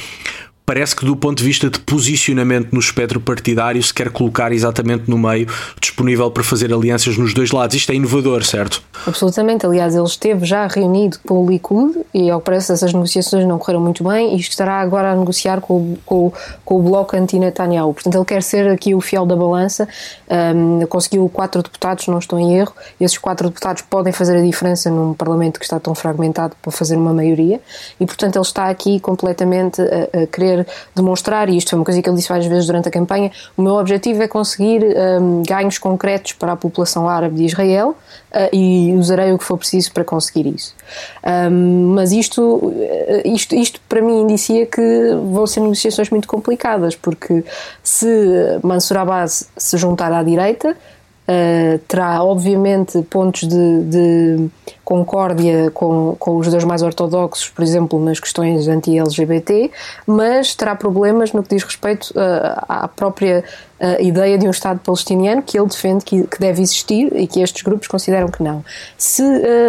[0.66, 5.08] parece que do ponto de vista de posicionamento no espectro partidário se quer colocar exatamente
[5.08, 5.46] no meio,
[5.80, 7.76] disponível para fazer alianças nos dois lados.
[7.76, 8.82] Isto é inovador, certo?
[9.06, 9.64] Absolutamente.
[9.64, 13.80] Aliás, ele esteve já reunido com o Likud e, ao parece, essas negociações não correram
[13.80, 16.32] muito bem e estará agora a negociar com, com,
[16.64, 17.94] com o bloco anti-Netanyahu.
[17.94, 19.88] Portanto, ele quer ser aqui o fiel da balança.
[20.28, 22.74] Um, conseguiu quatro deputados, não estou em erro.
[23.00, 26.96] Esses quatro deputados podem fazer a diferença num parlamento que está tão fragmentado para fazer
[26.96, 27.60] uma maioria
[28.00, 30.55] e, portanto, ele está aqui completamente a, a querer
[30.94, 33.62] demonstrar, e isto foi uma coisa que ele disse várias vezes durante a campanha, o
[33.62, 34.84] meu objetivo é conseguir
[35.20, 39.58] um, ganhos concretos para a população árabe de Israel uh, e usarei o que for
[39.58, 40.74] preciso para conseguir isso.
[41.50, 42.72] Um, mas isto, uh,
[43.24, 44.80] isto, isto para mim indicia que
[45.32, 47.44] vão ser negociações muito complicadas, porque
[47.82, 48.06] se
[48.62, 50.76] Mansur Abbas se juntar à direita,
[51.28, 54.48] Uh, terá obviamente pontos de, de
[54.84, 59.72] concórdia com, com, os judeus mais ortodoxos, por exemplo, nas questões anti-LGBT,
[60.06, 63.42] mas terá problemas no que diz respeito uh, à própria
[63.80, 67.40] uh, ideia de um Estado palestiniano que ele defende que, que, deve existir e que
[67.40, 68.64] estes grupos consideram que não.
[68.96, 69.24] Se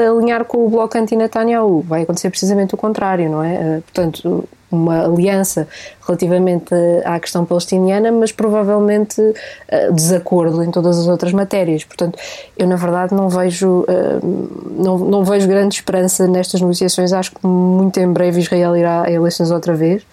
[0.07, 3.81] alinhar com o bloco anti-Netanyahu, vai acontecer precisamente o contrário, não é?
[3.81, 5.67] portanto, uma aliança
[6.05, 6.73] relativamente
[7.05, 11.83] à questão palestiniana, mas provavelmente uh, desacordo em todas as outras matérias.
[11.83, 12.17] Portanto,
[12.57, 17.13] eu na verdade não vejo, uh, não, não vejo grande esperança nestas negociações.
[17.13, 20.03] Acho que muito em breve Israel irá a eleições outra vez,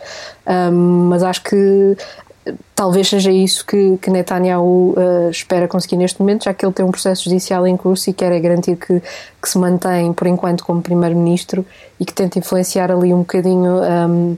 [0.73, 1.97] mas acho que
[2.75, 6.85] talvez seja isso que, que Netanyahu uh, espera conseguir neste momento, já que ele tem
[6.85, 10.65] um processo judicial em curso e quer é garantir que, que se mantém por enquanto
[10.65, 11.65] como primeiro-ministro
[11.99, 14.37] e que tenta influenciar ali um bocadinho um,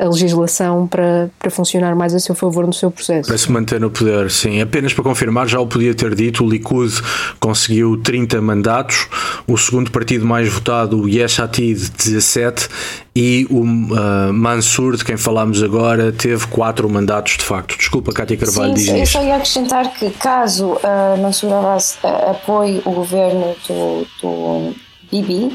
[0.00, 3.28] a legislação para, para funcionar mais a seu favor no seu processo.
[3.28, 4.60] Para se manter no poder, sim.
[4.60, 6.92] Apenas para confirmar, já o podia ter dito, o Likud
[7.38, 9.06] conseguiu 30 mandatos,
[9.46, 12.68] o segundo partido mais votado, o Yesh Atid, 17,
[13.14, 17.76] e o uh, Mansur, de quem falámos agora, teve quatro mandatos de facto.
[17.76, 22.30] Desculpa, Cátia Carvalho, Sim, diz eu só ia acrescentar que caso uh, Mansur Abbas uh,
[22.30, 24.74] apoie o governo do, do
[25.10, 25.50] Bibi,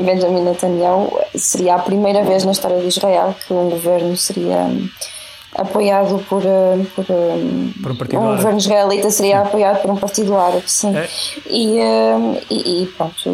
[0.00, 4.88] Benjamin Netanyahu, seria a primeira vez na história de Israel que um governo seria hum,
[5.54, 9.48] apoiado por, hum, por, hum, por um, partido um governo israelita seria sim.
[9.48, 10.96] apoiado por um partido árabe, sim.
[10.96, 11.08] É.
[11.46, 11.78] E,
[12.48, 13.30] e, e, pronto,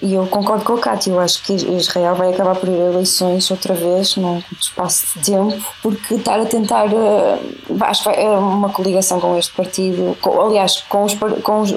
[0.00, 2.92] e eu concordo com o Cátia, eu acho que Israel vai acabar por ir a
[2.92, 6.86] eleições outra vez num espaço de tempo, porque estar a tentar,
[7.80, 11.74] acho que é uma coligação com este partido, com, aliás, com os, com os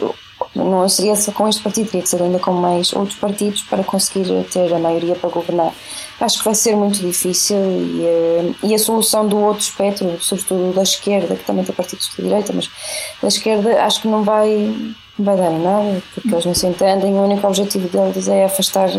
[0.53, 3.83] não seria só com este partido, teria que ser ainda com mais outros partidos para
[3.83, 5.73] conseguir ter a maioria para governar.
[6.19, 10.73] Acho que vai ser muito difícil e, eh, e a solução do outro espectro, sobretudo
[10.73, 12.69] da esquerda, que também tem partidos de direita, mas
[13.21, 14.75] da esquerda acho que não vai,
[15.17, 17.13] vai dar nada, porque eles não se entendem.
[17.13, 18.89] O único objetivo deles é afastar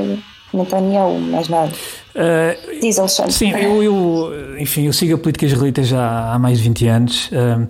[0.52, 1.72] Netanyahu, mais nada.
[2.14, 3.32] Uh, Diz Alexandre.
[3.32, 7.28] Sim, eu, eu, enfim, eu sigo a política israelita já há mais de 20 anos.
[7.28, 7.68] Uh,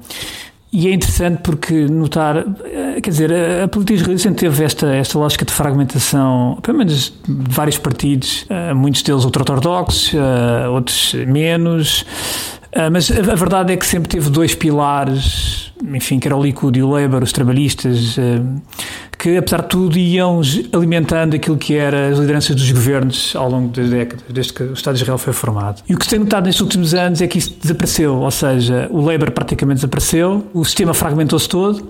[0.73, 3.31] e é interessante porque notar, eh, quer dizer,
[3.63, 8.47] a, política israelita sempre teve esta, esta lógica de fragmentação, pelo menos de vários partidos,
[8.49, 12.07] uh, muitos deles ultra-ortodoxos, uh, outros menos,
[12.91, 16.83] mas a, verdade é que sempre teve dois pilares, enfim, que era o Likud e
[16.83, 18.17] o Labour, os trabalhistas,
[19.23, 20.41] que, apesar de tudo, iam
[20.73, 24.73] alimentando aquilo que era as lideranças dos governos ao longo das décadas, desde que o
[24.73, 25.81] Estado de Israel foi formado.
[25.89, 28.89] E o que se tem notado nestes últimos anos é que isso desapareceu, ou seja,
[28.91, 31.87] o Labour praticamente desapareceu, o sistema fragmentou-se todo,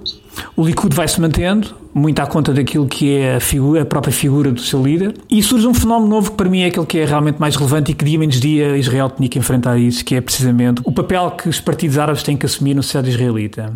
[0.54, 4.12] o Likud vai se mantendo, muito à conta daquilo que é a, figura, a, própria
[4.12, 6.98] figura do seu líder, e surge um fenómeno novo que para mim é aquele que
[6.98, 10.16] é realmente mais relevante e que dia menos dia Israel tinha que enfrentar isso, que
[10.16, 13.72] é precisamente o papel que os partidos árabes têm que assumir na sociedade israelita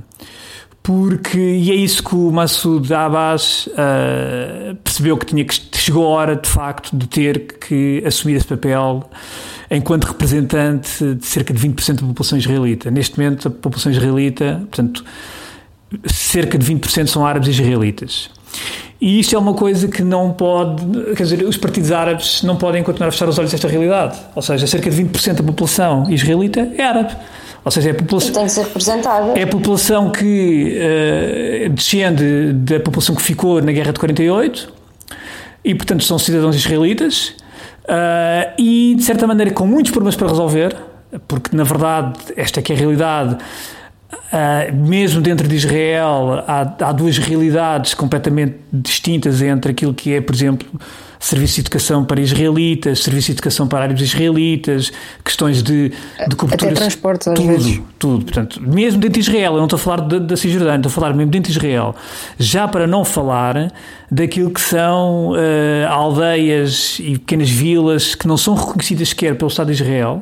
[0.86, 6.10] porque e é isso que o Massoud Abbas uh, percebeu que tinha que chegou a
[6.10, 9.02] hora de facto de ter que assumir esse papel
[9.68, 12.88] enquanto representante de cerca de 20% da população israelita.
[12.88, 15.04] Neste momento a população israelita, portanto,
[16.06, 18.30] cerca de 20% são árabes israelitas.
[19.00, 20.84] E isto é uma coisa que não pode,
[21.16, 24.16] quer dizer, os partidos árabes não podem continuar a fechar os olhos a esta realidade.
[24.36, 27.12] Ou seja, cerca de 20% da população israelita é árabe.
[27.66, 28.32] Ou seja, é a população.
[28.32, 29.36] tem que ser representada.
[29.36, 34.72] É a população que uh, descende da população que ficou na Guerra de 48
[35.64, 37.34] e, portanto, são cidadãos israelitas
[37.82, 40.76] uh, e, de certa maneira, com muitos problemas para resolver,
[41.26, 43.34] porque, na verdade, esta é que é a realidade.
[43.34, 50.20] Uh, mesmo dentro de Israel, há, há duas realidades completamente distintas entre aquilo que é,
[50.20, 50.68] por exemplo,
[51.26, 54.92] serviço de educação para israelitas, serviço de educação para árabes israelitas,
[55.24, 55.92] questões de,
[56.28, 56.70] de cobertura.
[56.70, 57.82] Até transportes, às tudo, vezes.
[57.98, 60.92] Tudo, portanto, mesmo dentro de Israel, eu não estou a falar da Cisjordânia, estou a
[60.92, 61.96] falar mesmo dentro de Israel,
[62.38, 63.72] já para não falar
[64.10, 65.36] daquilo que são uh,
[65.90, 70.20] aldeias e pequenas vilas que não são reconhecidas sequer pelo Estado de Israel,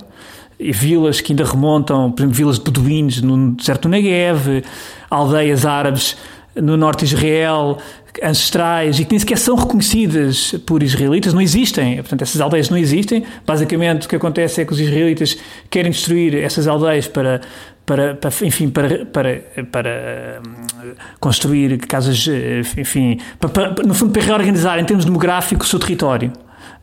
[0.58, 4.64] e vilas que ainda remontam, por exemplo, vilas de beduínos no deserto do Negev,
[5.10, 6.16] aldeias árabes
[6.56, 7.78] no norte de Israel,
[8.22, 11.96] ancestrais e que nem sequer são reconhecidas por israelitas, não existem.
[11.96, 13.24] Portanto, essas aldeias não existem.
[13.46, 15.36] Basicamente, o que acontece é que os israelitas
[15.70, 17.40] querem destruir essas aldeias para,
[17.84, 24.22] para, para enfim, para, para, para hum, construir casas, eh, enfim, para, no fundo, para
[24.22, 26.32] reorganizar em termos demográficos o seu território.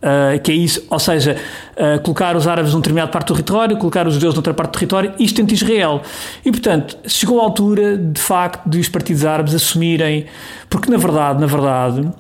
[0.02, 1.38] Uh, que é isso, ou seja,
[1.78, 4.74] uh, colocar os árabes num determinado parte do território, colocar os judeus noutra parte do
[4.74, 6.02] território, isto dentro de Israel.
[6.44, 10.26] E, portanto, chegou a altura, de facto, de os partidos árabes assumirem,
[10.68, 12.12] porque, na verdade, na verdade,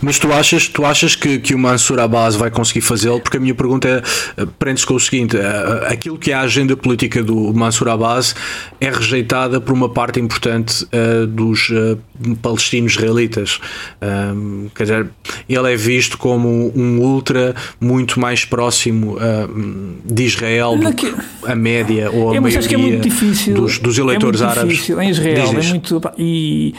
[0.00, 3.20] mas tu achas, tu achas que, que o Mansur Abbas vai conseguir fazê-lo?
[3.20, 4.02] Porque a minha pergunta
[4.36, 8.34] é, prende-se com o seguinte: eh, aquilo que é a agenda política do Mansur Abbas
[8.80, 11.98] é rejeitada por uma parte importante uh, dos uh,
[12.42, 13.60] palestinos israelitas.
[14.02, 15.10] Um, quer dizer,
[15.48, 21.14] ele é visto como um ultra muito mais próximo uh, de Israel do que
[21.46, 24.74] a média ou a é, maioria é dos, dos eleitores é muito árabes.
[24.74, 25.00] Difícil.
[25.00, 26.00] Em Israel é muito.
[26.18, 26.74] E,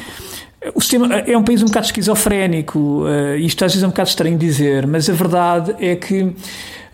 [0.73, 4.09] o sistema é um país um bocado esquizofrénico, uh, isto às vezes é um bocado
[4.09, 6.33] estranho dizer, mas a verdade é que,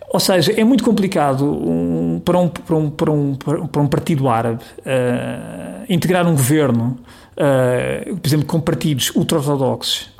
[0.10, 4.28] ou seja, é muito complicado um, para, um, para, um, para, um, para um partido
[4.28, 6.98] árabe uh, integrar um governo,
[7.38, 10.12] uh, por exemplo, com partidos ultra-ortodoxos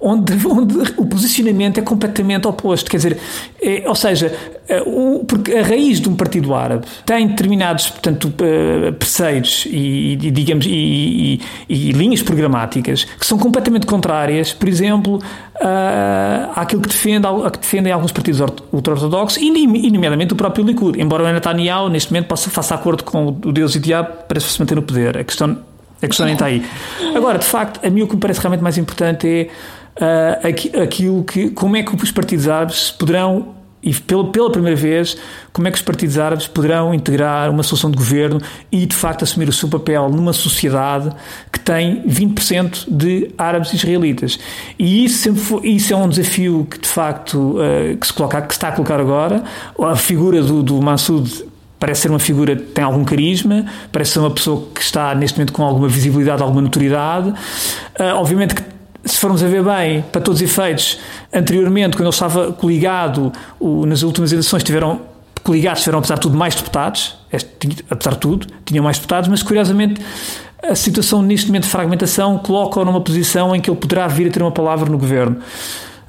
[0.00, 2.90] onde, onde o posicionamento é completamente oposto.
[2.90, 3.18] Quer dizer,
[3.60, 4.34] é, ou seja,
[4.66, 10.12] é, o, porque a raiz de um partido árabe tem determinados, portanto, eh, preceitos e,
[10.12, 15.18] e digamos, e, e, e, linhas programáticas que são completamente contrárias, por exemplo,
[16.54, 18.40] àquilo que, defende, que defendem alguns partidos
[18.72, 21.00] ultra-ortodoxos e, nomeadamente, o próprio Likud.
[21.00, 24.40] Embora o Netanyahu, neste momento, possa, faça acordo com o Deus e o Diabo para
[24.40, 25.18] se manter no poder.
[25.18, 25.58] A questão,
[26.00, 26.64] a questão nem está aí.
[27.14, 29.48] Agora, de facto, a mim o que me parece realmente mais importante é
[30.00, 35.16] uh, aquilo que, como é que os partidos árabes poderão e pela, pela primeira vez,
[35.52, 39.22] como é que os partidos árabes poderão integrar uma solução de governo e, de facto,
[39.22, 41.10] assumir o seu papel numa sociedade
[41.50, 44.38] que tem 20% de árabes israelitas.
[44.78, 48.42] E isso, sempre foi, isso é um desafio que, de facto, uh, que, se coloca,
[48.42, 49.42] que se está a colocar agora.
[49.80, 51.46] A figura do, do Massoud
[51.78, 55.38] parece ser uma figura que tem algum carisma, parece ser uma pessoa que está, neste
[55.38, 57.30] momento, com alguma visibilidade, alguma notoriedade.
[57.30, 58.62] Uh, obviamente que
[59.04, 60.98] se formos a ver bem, para todos os efeitos,
[61.32, 65.00] anteriormente, quando ele estava coligado, o, nas últimas eleições tiveram
[65.42, 67.16] coligados, tiveram, apesar de tudo, mais deputados,
[67.90, 70.00] apesar de tudo, tinham mais deputados, mas curiosamente
[70.62, 74.30] a situação neste momento de fragmentação coloca-o numa posição em que ele poderá vir a
[74.30, 75.38] ter uma palavra no governo.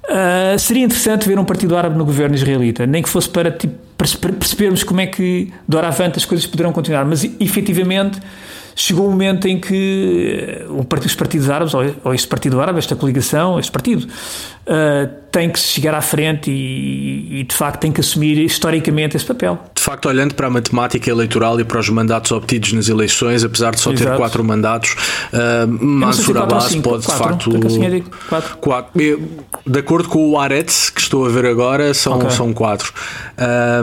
[0.03, 3.75] Uh, seria interessante ver um partido árabe no governo israelita, nem que fosse para, tipo,
[3.95, 8.19] percebermos como é que, de hora avante, as coisas poderão continuar, mas efetivamente
[8.75, 13.59] chegou o momento em que eh, os partidos árabes, ou este partido árabe, esta coligação,
[13.59, 14.07] este partido,
[14.67, 19.25] uh, tem que chegar à frente e, e, de facto tem que assumir historicamente esse
[19.25, 19.57] papel.
[19.73, 23.73] de facto, olhando para a matemática eleitoral e para os mandatos obtidos nas eleições, apesar
[23.73, 24.11] de só Exato.
[24.11, 24.95] ter quatro mandatos,
[25.33, 28.11] uh, Mansur Abbas pode quatro, de facto.
[28.29, 28.57] Quatro.
[28.57, 28.91] quatro.
[29.65, 32.29] De acordo com o Aretz, que estou a ver agora, são, okay.
[32.31, 32.93] são quatro.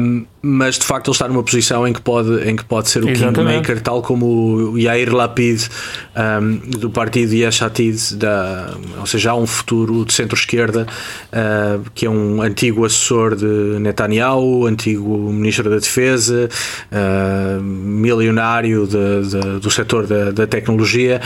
[0.01, 3.05] Um, mas de facto ele está numa posição em que pode, em que pode ser
[3.05, 3.39] o Exatamente.
[3.39, 4.27] kingmaker, tal como
[4.73, 5.63] o Yair Lapid
[6.17, 10.87] um, do partido Yesh Atid, da, ou seja, há um futuro de centro-esquerda
[11.33, 16.49] uh, que é um antigo assessor de Netanyahu, antigo ministro da Defesa,
[16.93, 21.21] uh, milionário de, de, do setor da, da tecnologia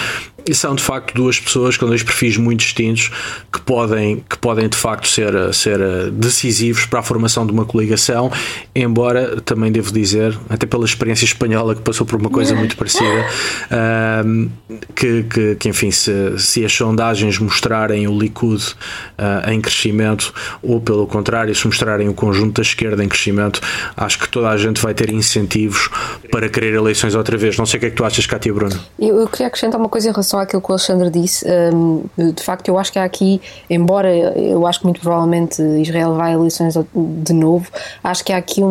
[0.46, 3.10] e são de facto duas pessoas com dois perfis muito distintos
[3.52, 8.30] que podem, que podem de facto ser, ser decisivos para a formação de uma coligação,
[8.74, 13.26] embora também devo dizer, até pela experiência espanhola que passou por uma coisa muito parecida,
[14.94, 20.32] que, que, que, enfim, se, se as sondagens mostrarem o Likud uh, em crescimento,
[20.62, 23.60] ou pelo contrário, se mostrarem o conjunto da esquerda em crescimento,
[23.96, 25.88] acho que toda a gente vai ter incentivos
[26.30, 27.56] para querer eleições outra vez.
[27.56, 28.78] Não sei o que é que tu achas, Cátia Bruno.
[28.98, 32.04] Eu, eu queria acrescentar uma coisa em relação relação àquilo que o Alexandre disse, um,
[32.16, 36.32] de facto, eu acho que há aqui, embora eu acho que muito provavelmente Israel vai
[36.32, 37.70] a eleições de novo,
[38.02, 38.66] acho que há aqui um,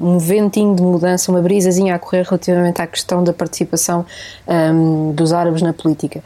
[0.00, 4.04] um, um ventinho de mudança, uma brisazinha a correr relativamente à questão da participação
[4.46, 6.22] um, dos árabes na política.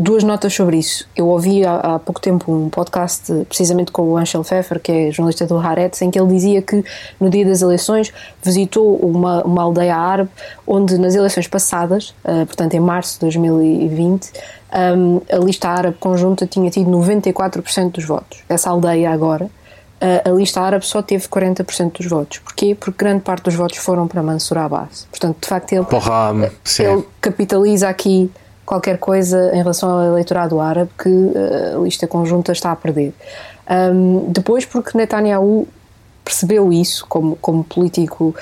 [0.00, 1.08] Duas notas sobre isso.
[1.16, 5.10] Eu ouvi há, há, pouco tempo um podcast precisamente com o Anshel Pfeffer, que é
[5.10, 6.84] jornalista do Haaretz, em que ele dizia que
[7.18, 10.30] no dia das eleições visitou uma, uma aldeia árabe
[10.64, 14.30] onde nas eleições passadas, uh, portanto em março de 2020,
[14.96, 18.44] um, a lista árabe conjunta tinha tido 94% dos votos.
[18.48, 19.50] Essa aldeia agora,
[20.24, 22.38] a lista árabe só teve 40% dos votos.
[22.38, 22.72] Porquê?
[22.72, 25.08] Porque grande parte dos votos foram para Mansur Abbas.
[25.10, 26.32] Portanto, de facto, ele, Porra,
[26.78, 28.30] ele capitaliza aqui
[28.68, 33.14] qualquer coisa em relação ao eleitorado árabe que eh, a lista conjunta está a perder.
[33.70, 35.66] Um, depois, porque Netanyahu
[36.22, 38.34] percebeu isso como, como político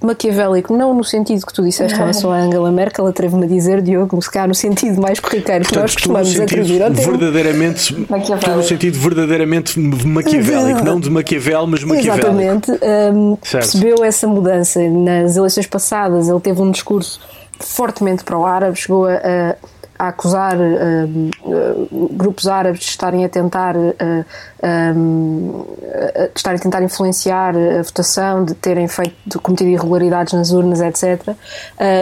[0.00, 3.82] maquiavélico, não no sentido que tu disseste em relação a Angela Merkel, atrevo-me a dizer,
[3.82, 8.98] Diogo, se calhar no sentido mais corriqueiro que nós costumamos atribuir ao verdadeiramente, no sentido
[9.00, 12.28] verdadeiramente maquiavélico, não de Maquiavel, mas maquiavélico.
[12.28, 12.70] Exatamente,
[13.12, 14.80] um, percebeu essa mudança.
[14.88, 17.20] Nas eleições passadas, ele teve um discurso
[17.62, 19.56] fortemente para o árabe, chegou a, a
[20.02, 24.24] a acusar uh, uh, grupos árabes de estarem a tentar uh,
[24.62, 30.80] de estarem a tentar influenciar a votação, de terem feito, de cometido irregularidades nas urnas,
[30.80, 31.34] etc.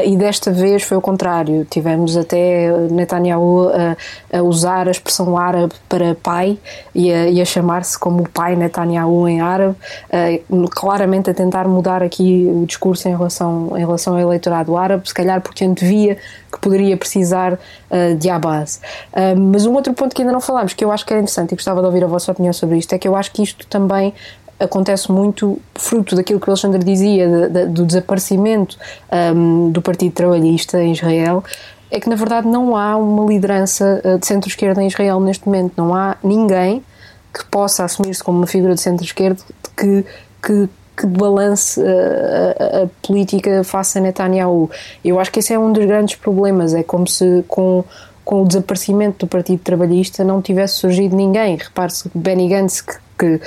[0.04, 1.64] e desta vez foi o contrário.
[1.64, 6.58] Tivemos até Netanyahu a, a usar a expressão árabe para pai
[6.94, 9.74] e a, e a chamar-se como pai Netanyahu em árabe,
[10.72, 15.14] claramente a tentar mudar aqui o discurso em relação, em relação ao eleitorado árabe, se
[15.14, 16.18] calhar porque antevia
[16.52, 17.58] que poderia precisar
[17.90, 18.80] uh, de Abbas.
[19.12, 21.52] Uh, mas um outro ponto que ainda não falámos, que eu acho que é interessante
[21.52, 23.66] e gostava de ouvir a vossa opinião sobre isto, é que eu acho que isto
[23.66, 24.14] também
[24.58, 28.76] acontece muito fruto daquilo que o Alexandre dizia, de, de, do desaparecimento
[29.34, 31.42] um, do Partido Trabalhista em Israel,
[31.90, 35.72] é que na verdade não há uma liderança de centro-esquerda em Israel neste momento.
[35.76, 36.84] Não há ninguém
[37.32, 39.42] que possa assumir-se como uma figura de centro-esquerda
[39.76, 40.04] que,
[40.42, 40.68] que
[41.00, 44.70] que balance eh, a, a, política face a Netanyahu.
[45.02, 46.74] Eu acho que esse é um dos grandes problemas.
[46.74, 47.82] É como se com,
[48.22, 51.56] com o desaparecimento do Partido Trabalhista não tivesse surgido ninguém.
[51.56, 53.40] Repare-se que Benny Gantz, que, que,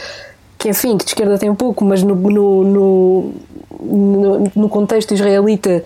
[0.58, 3.34] que, enfim, que de esquerda tem pouco, mas no, no,
[3.82, 5.84] no, no contexto israelita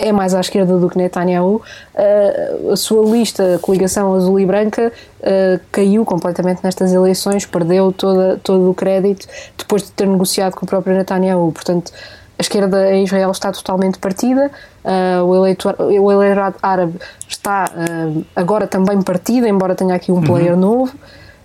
[0.00, 1.56] é mais à esquerda do que Netanyahu,
[1.94, 7.92] uh, a sua lista, a coligação azul e branca, uh, caiu completamente nestas eleições, perdeu
[7.92, 11.52] toda, todo o crédito depois de ter negociado com o próprio Netanyahu.
[11.52, 11.92] Portanto,
[12.38, 14.50] a esquerda em Israel está totalmente partida,
[14.82, 16.94] uh, o, eleitor, o eleitorado árabe
[17.28, 17.70] está
[18.34, 20.22] agora também partido, embora tenha aqui um uhum.
[20.22, 20.60] player uhum.
[20.60, 20.92] novo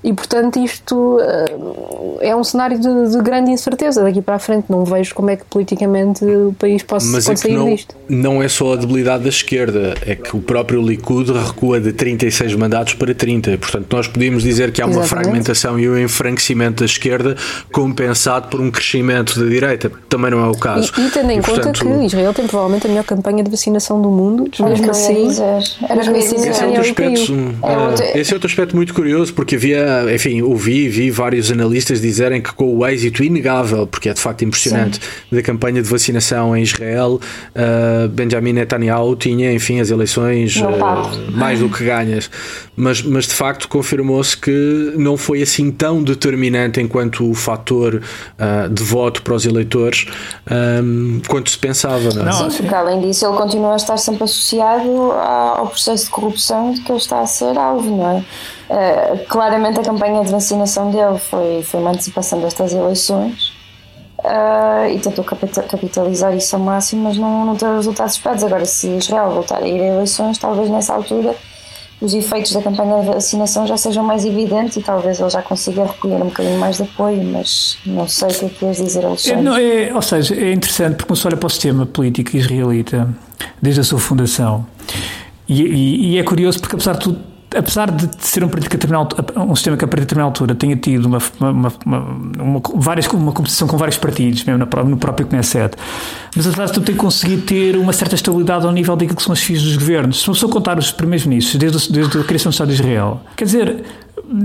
[0.06, 4.66] e portanto isto uh, é um cenário de, de, grande incerteza daqui para a frente.
[4.70, 7.96] Não vejo como é que politicamente o país possa, Mas pode é sair não, disto.
[8.08, 12.54] Não é só a debilidade da esquerda, é que o próprio Likud recua de 36
[12.54, 13.58] mandatos para 30.
[13.58, 15.24] Portanto, nós podemos dizer que há uma Exatamente.
[15.24, 17.36] fragmentação e um enfraquecimento da esquerda
[17.72, 19.92] compensado por um crescimento da direita.
[20.08, 20.92] Também não é o caso.
[21.00, 23.50] E, e tendo em e, conta portanto, que Israel tem provavelmente a melhor campanha de
[23.50, 25.30] vacinação do mundo, mesmo assim.
[28.14, 32.54] Esse é outro aspecto muito curioso, porque havia enfim, ouvi vi vários analistas dizerem que
[32.54, 35.36] com o êxito inegável, porque é de facto impressionante, Sim.
[35.36, 37.20] da campanha de vacinação em Israel,
[37.56, 42.30] uh, Benjamin Netanyahu tinha, enfim, as eleições uh, mais do que ganhas.
[42.76, 48.70] Mas, mas de facto confirmou-se que não foi assim tão determinante enquanto o fator uh,
[48.70, 50.06] de voto para os eleitores
[50.84, 52.10] um, quanto se pensava.
[52.14, 52.26] Não, é?
[52.26, 56.74] não Sim, porque além disso ele continua a estar sempre associado ao processo de corrupção
[56.74, 58.26] de que ele está a ser alvo, não é?
[58.70, 63.54] Uh, claramente a campanha de vacinação dele foi, foi uma antecipação destas eleições.
[64.20, 68.44] uh, e tentou capitalizar isso ao máximo, mas não, não teve os resultados esperados.
[68.44, 71.36] Agora, se Israel voltar a ir a eleições, talvez nessa altura
[72.02, 75.86] os efeitos da campanha de vacinação já sejam mais evidentes e talvez ele já consiga
[75.86, 79.06] recolher um bocadinho mais de apoio, mas não sei o que é que queres dizer,
[79.06, 79.42] Alexandre.
[79.42, 83.08] Não, é, ou seja, é interessante porque se olha para o sistema político israelita
[83.62, 84.66] desde a sua fundação
[85.48, 88.50] e, e, e é curioso porque apesar de tudo apesar de ser um,
[89.38, 92.00] um sistema que a partir de determinada altura tenha tido uma, uma, uma,
[92.40, 95.76] uma, várias, uma competição com vários partidos, mesmo no próprio Knesset,
[96.36, 99.34] mas apesar de tudo tem conseguido ter uma certa estabilidade ao nível daquilo que são
[99.34, 100.22] os fios dos governos.
[100.22, 103.22] Se uma pessoa contar os primeiros ministros, desde, desde a criação do Estado de Israel,
[103.36, 103.84] quer dizer,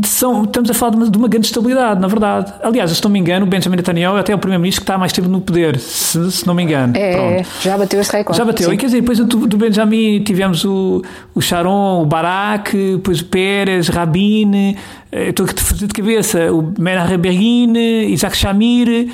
[0.04, 2.52] são, estamos a falar de uma, de uma, grande estabilidade, na verdade.
[2.62, 5.12] Aliás, se não me engano, o Benjamin Netanyahu é até o primeiro-ministro que está mais
[5.12, 6.96] tempo no poder, se, se não me engano.
[6.96, 8.38] É, já bateu este recorde.
[8.38, 8.68] Já bateu.
[8.68, 8.74] Sim.
[8.74, 11.02] E quer dizer, depois do, do Benjamin tivemos o,
[11.34, 14.76] o Sharon, o Barak, depois o Pérez, Rabin,
[15.12, 17.72] eh, estou a fazer de cabeça, o Menachem Begin,
[18.08, 19.10] Isaac Shamir.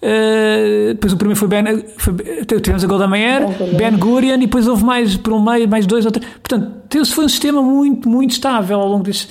[0.00, 1.64] Uh, depois o primeiro foi Ben,
[1.96, 2.14] foi,
[2.60, 3.40] tivemos a Golda Meir,
[3.76, 6.24] Ben Gurion e depois houve mais por um meio, mais dois ou três.
[6.40, 9.26] Portanto, foi um sistema muito, muito estável ao longo desse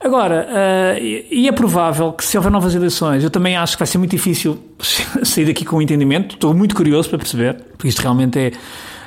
[0.00, 3.86] Agora, uh, e é provável que se houver novas eleições, eu também acho que vai
[3.86, 4.58] ser muito difícil
[5.24, 6.34] sair daqui com um entendimento.
[6.34, 8.52] Estou muito curioso para perceber, porque isto realmente é.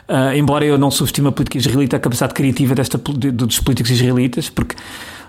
[0.09, 3.91] Uh, embora eu não subestime a política israelita, a capacidade criativa desta, de, dos políticos
[3.91, 4.75] israelitas, porque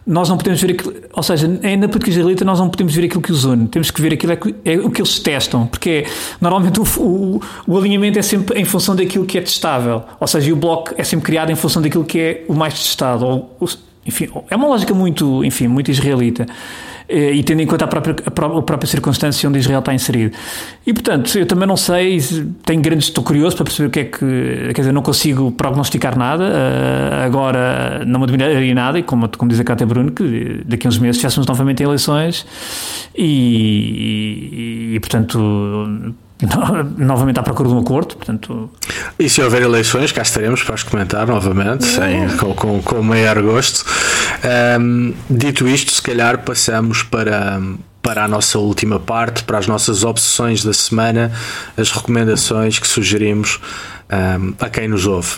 [0.06, 3.20] nós não podemos ver aquilo, ou seja, na política israelita nós não podemos ver aquilo
[3.20, 6.10] que os une, temos que ver aquilo é, é o que eles testam, porque é,
[6.40, 10.50] normalmente o, o, o, alinhamento é sempre em função daquilo que é testável, ou seja,
[10.50, 13.56] o bloco é sempre criado em função daquilo que é o mais testado, ou,
[14.06, 16.46] enfim, é uma lógica muito, enfim, muito israelita
[17.08, 20.36] eh, e tendo em conta a própria, a própria circunstância onde Israel está inserido.
[20.86, 22.18] E, portanto, eu também não sei,
[22.64, 26.16] tenho grandes, estou curioso para perceber o que é que, quer dizer, não consigo prognosticar
[26.16, 30.62] nada, uh, agora não me admiraria nada, e como, como diz a Cátia Bruno, que
[30.64, 32.46] daqui a uns meses fizéssemos novamente eleições
[33.14, 36.14] e, e, e portanto
[36.96, 38.70] novamente à procura de um acordo, portanto...
[39.18, 43.04] E se houver eleições, cá estaremos para as comentar novamente, sem, com, com, com o
[43.04, 43.84] maior gosto.
[44.78, 47.60] Um, dito isto, se calhar passamos para,
[48.02, 51.32] para a nossa última parte, para as nossas obsessões da semana,
[51.76, 53.60] as recomendações que sugerimos
[54.10, 55.36] um, a quem nos ouve.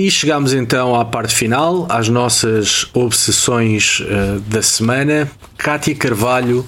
[0.00, 5.28] E chegamos então à parte final, às nossas obsessões uh, da semana.
[5.56, 6.64] Cátia Carvalho,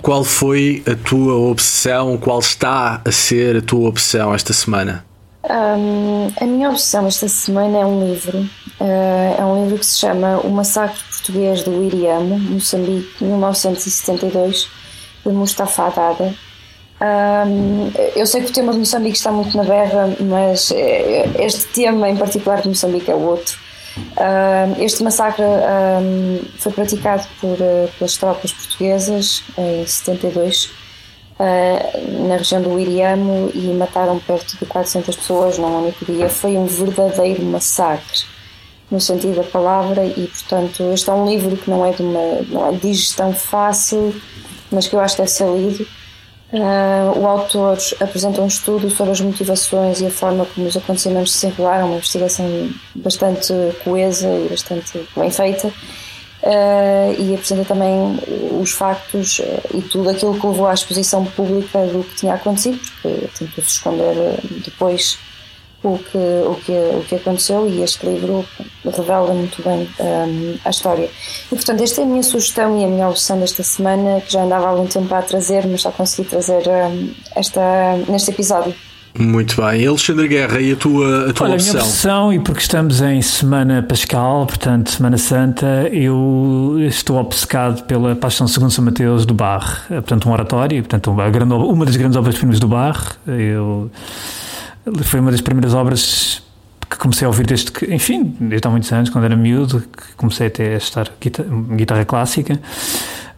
[0.00, 2.16] qual foi a tua obsessão?
[2.16, 5.04] Qual está a ser a tua obsessão esta semana?
[5.42, 8.38] Um, a minha obsessão esta semana é um livro.
[8.38, 14.70] Uh, é um livro que se chama O Massacre Português do Iriamo, Moçambique, 1972,
[15.26, 16.38] de Mustafa Haddad.
[17.00, 21.66] Um, eu sei que o tema de Moçambique está muito na berra, mas eh, este
[21.66, 23.56] tema em particular de Moçambique é outro.
[23.96, 30.70] Um, este massacre um, foi praticado por, uh, pelas tropas portuguesas em 72 uh,
[31.40, 36.28] ah, na região do Iriamo e mataram perto de 400 pessoas num único dia.
[36.28, 38.24] Foi um verdadeiro massacre
[38.90, 42.42] no sentido da palavra e portanto este é um livro que não é de uma
[42.48, 44.14] não é de digestão fácil
[44.70, 45.86] mas que eu acho que deve ser lido
[46.50, 51.34] Uh, o autor apresenta um estudo sobre as motivações e a forma como os acontecimentos
[51.34, 53.52] se enrolaram, uma investigação bastante
[53.84, 58.18] coesa e bastante bem feita, uh, e apresenta também
[58.58, 62.80] os factos uh, e tudo aquilo que levou à exposição pública do que tinha acontecido,
[63.02, 65.18] porque tentou-se esconder depois
[65.82, 68.44] o que, o, que, o que aconteceu e este livro
[68.84, 71.08] revela muito bem um, a história.
[71.46, 74.42] E portanto, esta é a minha sugestão e a minha opção desta semana, que já
[74.42, 78.74] andava há algum tempo a trazer, mas já consegui trazer um, esta, neste episódio.
[79.18, 79.84] Muito bem.
[79.86, 81.70] Alexandre Guerra, e a tua, a tua Olha, opção?
[81.70, 87.82] A minha opção, e porque estamos em Semana Pascal, portanto, Semana Santa, eu estou obcecado
[87.84, 89.86] pela Paixão segundo São Mateus do Bar.
[89.88, 93.16] Portanto, um oratório, portanto, uma, grande, uma das grandes obras-primas do Bar.
[93.26, 93.90] Eu
[95.02, 96.42] foi uma das primeiras obras
[96.88, 100.14] que comecei a ouvir desde que, enfim, desde há muitos anos, quando era miúdo, que
[100.16, 102.58] comecei até a estar guitarra, guitarra clássica.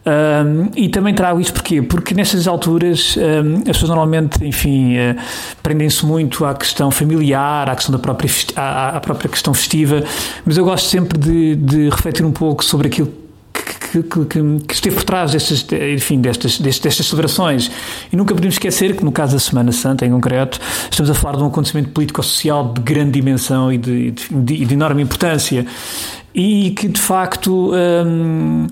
[0.07, 1.83] Um, e também trago isto porquê?
[1.83, 5.17] Porque nestas alturas um, as pessoas normalmente, enfim, uh,
[5.63, 10.03] prendem-se muito à questão familiar, à questão da própria, à, à própria questão festiva,
[10.47, 13.20] mas eu gosto sempre de, de refletir um pouco sobre aquilo
[13.91, 14.25] que, que,
[14.67, 17.71] que, esteve por trás destas, enfim, destas, destas celebrações.
[18.13, 20.61] E nunca podemos esquecer que, no caso da Semana Santa, em concreto,
[20.91, 25.03] estamos a falar de um acontecimento político-social de grande dimensão e de, de, de enorme
[25.03, 25.67] importância
[26.35, 28.67] e que, de facto, hum,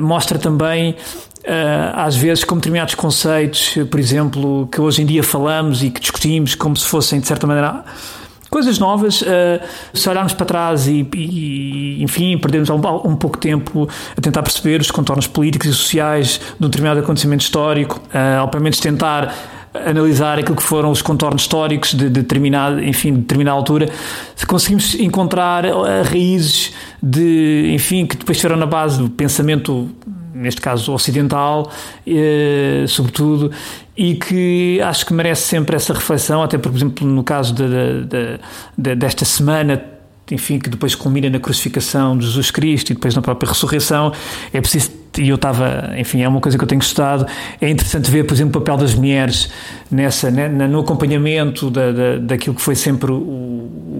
[0.00, 0.96] mostra também
[1.44, 6.00] Uh, às vezes como determinados conceitos, por exemplo, que hoje em dia falamos e que
[6.00, 7.84] discutimos como se fossem, de certa maneira,
[8.54, 9.20] coisas novas.
[9.20, 9.26] Uh,
[9.92, 14.80] se olharmos para trás e, e enfim, perdemos um, um, pouco tempo a tentar perceber
[14.80, 19.34] os contornos políticos e sociais de um determinado acontecimento histórico, uh, ou pelo menos tentar
[19.84, 23.88] analisar aquilo que foram os contornos históricos de, de determinada, enfim, de determinada altura,
[24.36, 25.64] se conseguimos encontrar
[26.08, 29.90] raízes de, enfim, que depois estiveram na base do pensamento
[30.34, 31.70] neste caso ocidental,
[32.06, 33.50] eh, sobretudo,
[33.96, 37.64] e que acho que merece sempre essa reflexão, até por exemplo no caso de,
[38.04, 38.40] de,
[38.76, 39.94] de, desta semana
[40.30, 44.12] enfim, que depois culmina na crucificação de Jesus Cristo e depois na própria ressurreição,
[44.52, 47.26] é preciso, e eu estava, enfim, é uma coisa que eu tenho gostado,
[47.60, 49.50] é interessante ver, por exemplo, o papel das mulheres
[49.90, 53.14] nessa, né, no acompanhamento da, da, daquilo que foi sempre o,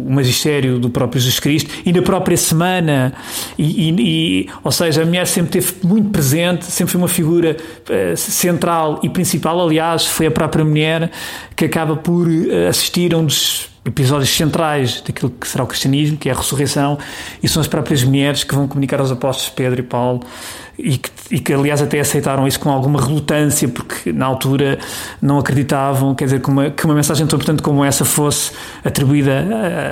[0.04, 3.14] o magistério do próprio Jesus Cristo e na própria semana,
[3.56, 7.56] e, e, e, ou seja, a mulher sempre esteve muito presente, sempre foi uma figura
[7.56, 11.10] uh, central e principal, aliás, foi a própria mulher
[11.56, 16.16] que acaba por uh, assistir a um dos episódios centrais daquilo que será o cristianismo,
[16.16, 16.98] que é a ressurreição,
[17.42, 20.22] e são as próprias mulheres que vão comunicar aos apóstolos Pedro e Paulo,
[20.78, 24.78] e que, e que aliás até aceitaram isso com alguma relutância, porque na altura
[25.20, 28.52] não acreditavam, quer dizer, que uma, que uma mensagem tão importante como essa fosse
[28.84, 29.46] atribuída,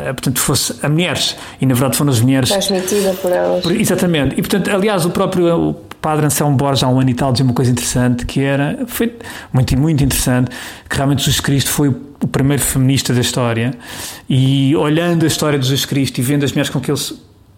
[0.06, 2.50] a, a, portanto, fosse a mulheres, e na verdade foram as mulheres.
[2.50, 3.62] Transmitida por elas.
[3.62, 7.14] Por, exatamente, e portanto, aliás, o próprio o padre Anselmo Borges, há um ano e
[7.14, 9.16] tal, dizia uma coisa interessante, que era, foi
[9.52, 10.50] muito, muito interessante,
[10.88, 13.72] que realmente Jesus Cristo foi o primeiro feminista da história,
[14.28, 17.00] e olhando a história de Jesus Cristo e vendo as mulheres com que ele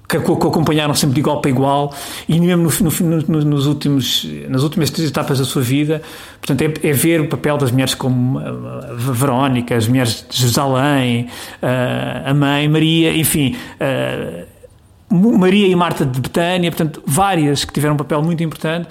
[0.08, 1.94] que, que acompanharam sempre de igual para igual
[2.28, 6.02] e mesmo no, no, nos últimos, nas últimas três etapas da sua vida.
[6.40, 10.38] Portanto, é, é ver o papel das mulheres como a, a Verónica, as mulheres de
[10.38, 11.28] Jerusalém,
[11.62, 13.56] a, a mãe Maria, enfim.
[13.80, 14.54] A,
[15.10, 18.88] Maria e Marta de Betânia, portanto, várias que tiveram um papel muito importante,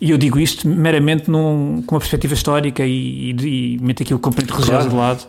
[0.00, 4.18] e eu digo isto meramente num, com uma perspectiva histórica e, e, e meto aquilo
[4.18, 4.90] componente religioso claro.
[4.90, 5.26] de lado.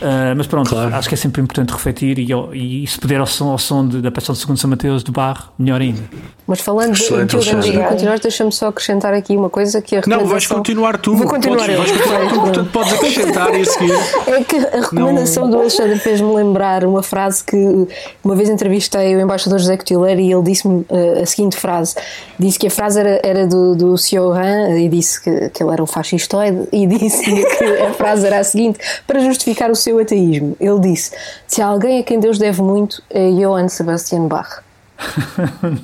[0.00, 0.94] Uh, mas pronto, claro.
[0.94, 4.00] acho que é sempre importante refletir e, e, se puder ao som, ao som de,
[4.00, 6.02] da Paixão de Segundo São Mateus de Barro, melhor ainda.
[6.46, 10.46] Mas falando Excelente, de, continuar, deixa-me só acrescentar aqui uma coisa que a Não, vais
[10.46, 11.16] continuar tu.
[11.16, 11.78] Vou continuar podes, eu.
[11.78, 13.92] Vais continuar tu, portanto podes acrescentar e seguir.
[14.28, 15.50] É que a recomendação Não...
[15.50, 17.56] do Alexandre fez-me lembrar uma frase que
[18.22, 21.96] uma vez entrevistei o embaixador José Cotileiro e ele disse-me uh, a seguinte frase.
[22.38, 25.82] Disse que a frase era, era do, do Sioran e disse que, que ele era
[25.82, 29.98] um fascistoide e disse que a frase era a seguinte para justificar o seu seu
[29.98, 30.54] ateísmo.
[30.60, 31.12] Ele disse:
[31.46, 34.62] Se há alguém a quem Deus deve muito, é Johann Sebastian Bach.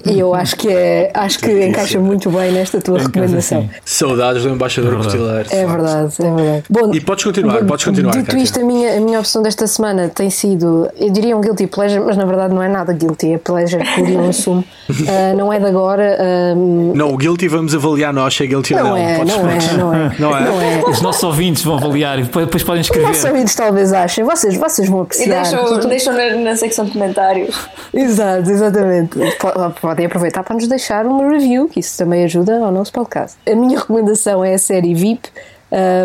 [0.05, 3.59] E eu acho que é, acho que encaixa muito bem nesta tua recomendação.
[3.59, 3.71] Assim.
[3.85, 5.49] Saudades do embaixador Cotileiro.
[5.51, 6.65] É verdade, é verdade.
[6.69, 8.13] Bom, e podes continuar, bom, podes continuar.
[8.13, 11.67] Dito isto, a minha, a minha opção desta semana tem sido, eu diria um guilty
[11.67, 14.65] pleasure, mas na verdade não é nada guilty, é pleasure por eu assumo.
[14.91, 16.19] Uh, não é de agora.
[16.57, 18.97] Uh, não, o guilty vamos avaliar nós se é guilty não ou não.
[18.97, 20.45] É, não, é, não, é, não, é.
[20.45, 20.83] não é.
[20.89, 23.05] Os nossos ouvintes vão avaliar e depois, depois podem escrever.
[23.05, 25.27] Os nossos ouvintes talvez achem, vocês, vocês vão apreciar.
[25.27, 27.57] E deixam, deixam na, na secção de comentários.
[27.93, 29.04] Exato, exatamente
[29.81, 33.37] podem aproveitar para nos deixar uma review, que isso também ajuda ao nosso podcast.
[33.47, 35.29] A minha recomendação é a série VIP,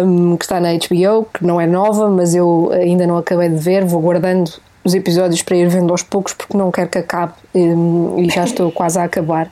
[0.05, 3.57] um, que está na HBO, que não é nova, mas eu ainda não acabei de
[3.57, 4.51] ver, vou guardando
[4.83, 8.43] os episódios para ir vendo aos poucos porque não quero que acabe um, e já
[8.43, 9.47] estou quase a acabar.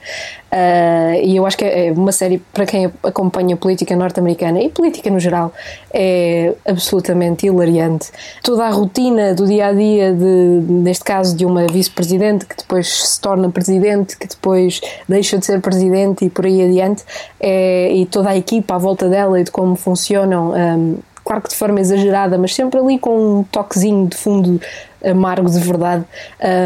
[0.50, 4.70] Uh, e eu acho que é, é uma série para quem acompanha política norte-americana e
[4.70, 5.52] política no geral
[5.92, 8.10] é absolutamente hilariante.
[8.42, 12.88] Toda a rotina do dia a dia, de, neste caso, de uma vice-presidente que depois
[12.88, 17.04] se torna presidente, que depois deixa de ser presidente e por aí adiante,
[17.38, 20.52] é, e toda a equipa à volta dela e de como funcionam.
[20.52, 20.98] Um,
[21.28, 24.58] claro que de forma exagerada, mas sempre ali com um toquezinho de fundo
[25.04, 26.02] amargo de verdade.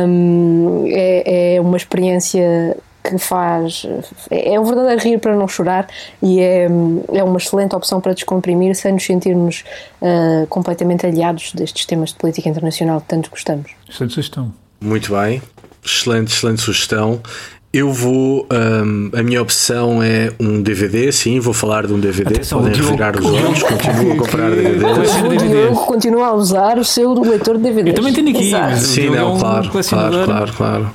[0.07, 3.85] Um, é, é uma experiência que faz.
[4.31, 5.89] É um verdadeiro rir para não chorar
[6.23, 6.69] e é,
[7.13, 9.65] é uma excelente opção para descomprimir sem nos sentirmos
[10.01, 13.73] uh, completamente aliados destes temas de política internacional que tanto gostamos.
[13.91, 14.53] Excelente sugestão.
[14.81, 15.43] Muito bem,
[15.85, 17.21] excelente, excelente sugestão.
[17.73, 18.47] Eu vou.
[18.53, 22.35] Um, a minha opção é um DVD, sim, vou falar de um DVD.
[22.35, 25.15] Atenção, Podem revirar os olhos, continuo a comprar DVDs.
[25.17, 27.89] O Diogo continua a usar o seu leitor de DVDs.
[27.89, 28.79] Eu também tenho aqui.
[28.79, 30.93] Sim, não, claro, claro, claro, claro.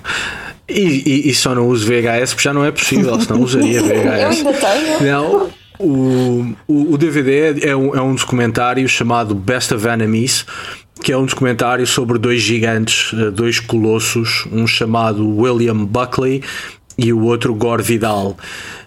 [0.70, 3.88] E, e, e, só não uso VHS porque já não é possível, senão usaria VHS.
[4.22, 5.12] Eu ainda tenho.
[5.12, 5.50] Não,
[5.80, 10.46] o, o, o DVD é um, é um documentário chamado Best of Enemies,
[11.02, 16.44] que é um documentário sobre dois gigantes, eh, dois colossos, um chamado William Buckley
[16.98, 18.38] e o outro Gore Vidal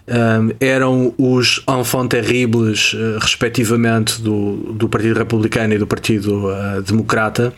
[0.07, 6.81] um, eram os enfants terribles, uh, respectivamente, do, do Partido Republicano e do Partido uh,
[6.81, 7.53] Democrata,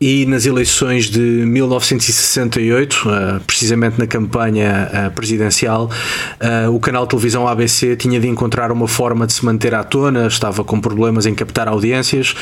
[0.00, 5.90] e nas eleições de 1968, uh, eh, precisamente na campanha presidencial,
[6.72, 10.64] o canal televisão ABC tinha de encontrar uma forma de se manter à tona, estava
[10.64, 12.34] com problemas em captar audiências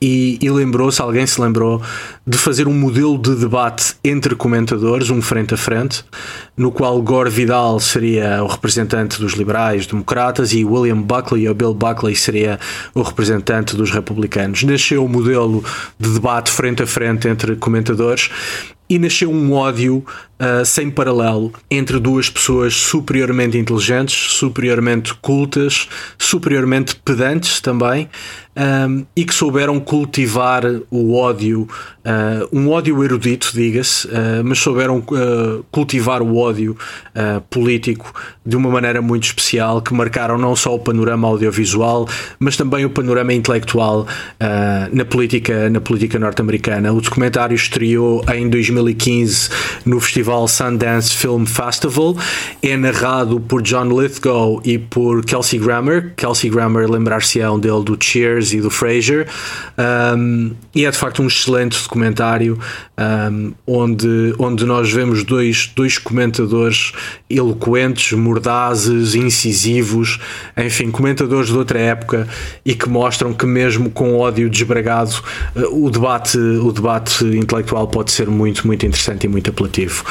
[0.00, 1.80] e, e lembrou-se, alguém se lembrou,
[2.26, 6.04] de fazer um modelo de debate entre comentadores, um frente a frente,
[6.56, 11.74] no qual Gore Vidal seria o representante dos liberais democratas e William Buckley ou Bill
[11.74, 12.58] Buckley seria
[12.94, 14.62] o representante dos republicanos.
[14.62, 15.64] Nasceu o modelo
[15.98, 18.30] de debate frente a frente entre comentadores
[18.94, 20.04] e nasceu um ódio
[20.38, 28.08] uh, sem paralelo entre duas pessoas superiormente inteligentes, superiormente cultas, superiormente pedantes também,
[28.56, 31.62] um, e que souberam cultivar o ódio,
[32.04, 36.76] uh, um ódio erudito, diga-se, uh, mas souberam uh, cultivar o ódio
[37.48, 38.12] político
[38.44, 42.90] de uma maneira muito especial, que marcaram não só o panorama audiovisual, mas também o
[42.90, 44.06] panorama intelectual
[44.92, 46.92] na política, na política norte-americana.
[46.92, 48.48] O documentário estreou em
[48.84, 49.50] 2015
[49.84, 52.16] no Festival Sundance Film Festival,
[52.62, 56.12] é narrado por John Lithgow e por Kelsey Grammer.
[56.16, 59.28] Kelsey Grammer lembrar-se-ão dele do Cheers e do Fraser
[60.16, 62.58] um, e é de facto um excelente documentário
[62.98, 66.92] um, onde, onde nós vemos dois, dois comentadores
[67.28, 70.20] eloquentes, mordazes, incisivos,
[70.56, 72.28] enfim, comentadores de outra época
[72.64, 75.14] e que mostram que mesmo com ódio desbragado
[75.56, 80.04] uh, o debate, o debate intelectual pode ser muito, muito interessante e muito apelativo.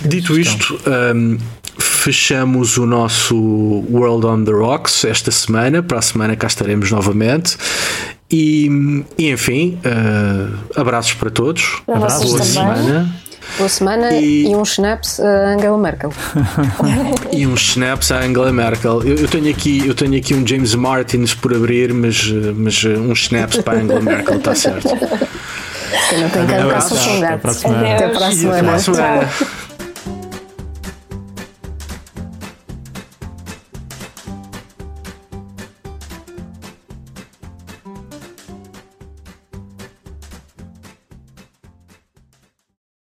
[0.00, 0.78] Dito isto,
[1.14, 1.38] um,
[1.78, 3.36] fechamos o nosso
[3.90, 5.82] World on the Rocks esta semana.
[5.82, 7.56] Para a semana cá estaremos novamente.
[8.30, 11.82] E, e enfim, uh, abraços para todos.
[11.86, 12.30] Para abraços.
[12.30, 13.24] Boa semana.
[13.58, 16.12] Boa semana e, e uns snaps a Angela Merkel.
[17.30, 19.02] e uns snaps a Angela Merkel.
[19.02, 23.22] Eu, eu, tenho aqui, eu tenho aqui um James Martins por abrir, mas, mas uns
[23.22, 24.88] snaps para a Angela Merkel, está certo.
[26.12, 26.98] Eu não tenho que abraços.
[27.22, 27.94] Até para a semana.
[27.94, 28.58] Até a semana.
[28.58, 29.30] Até a semana.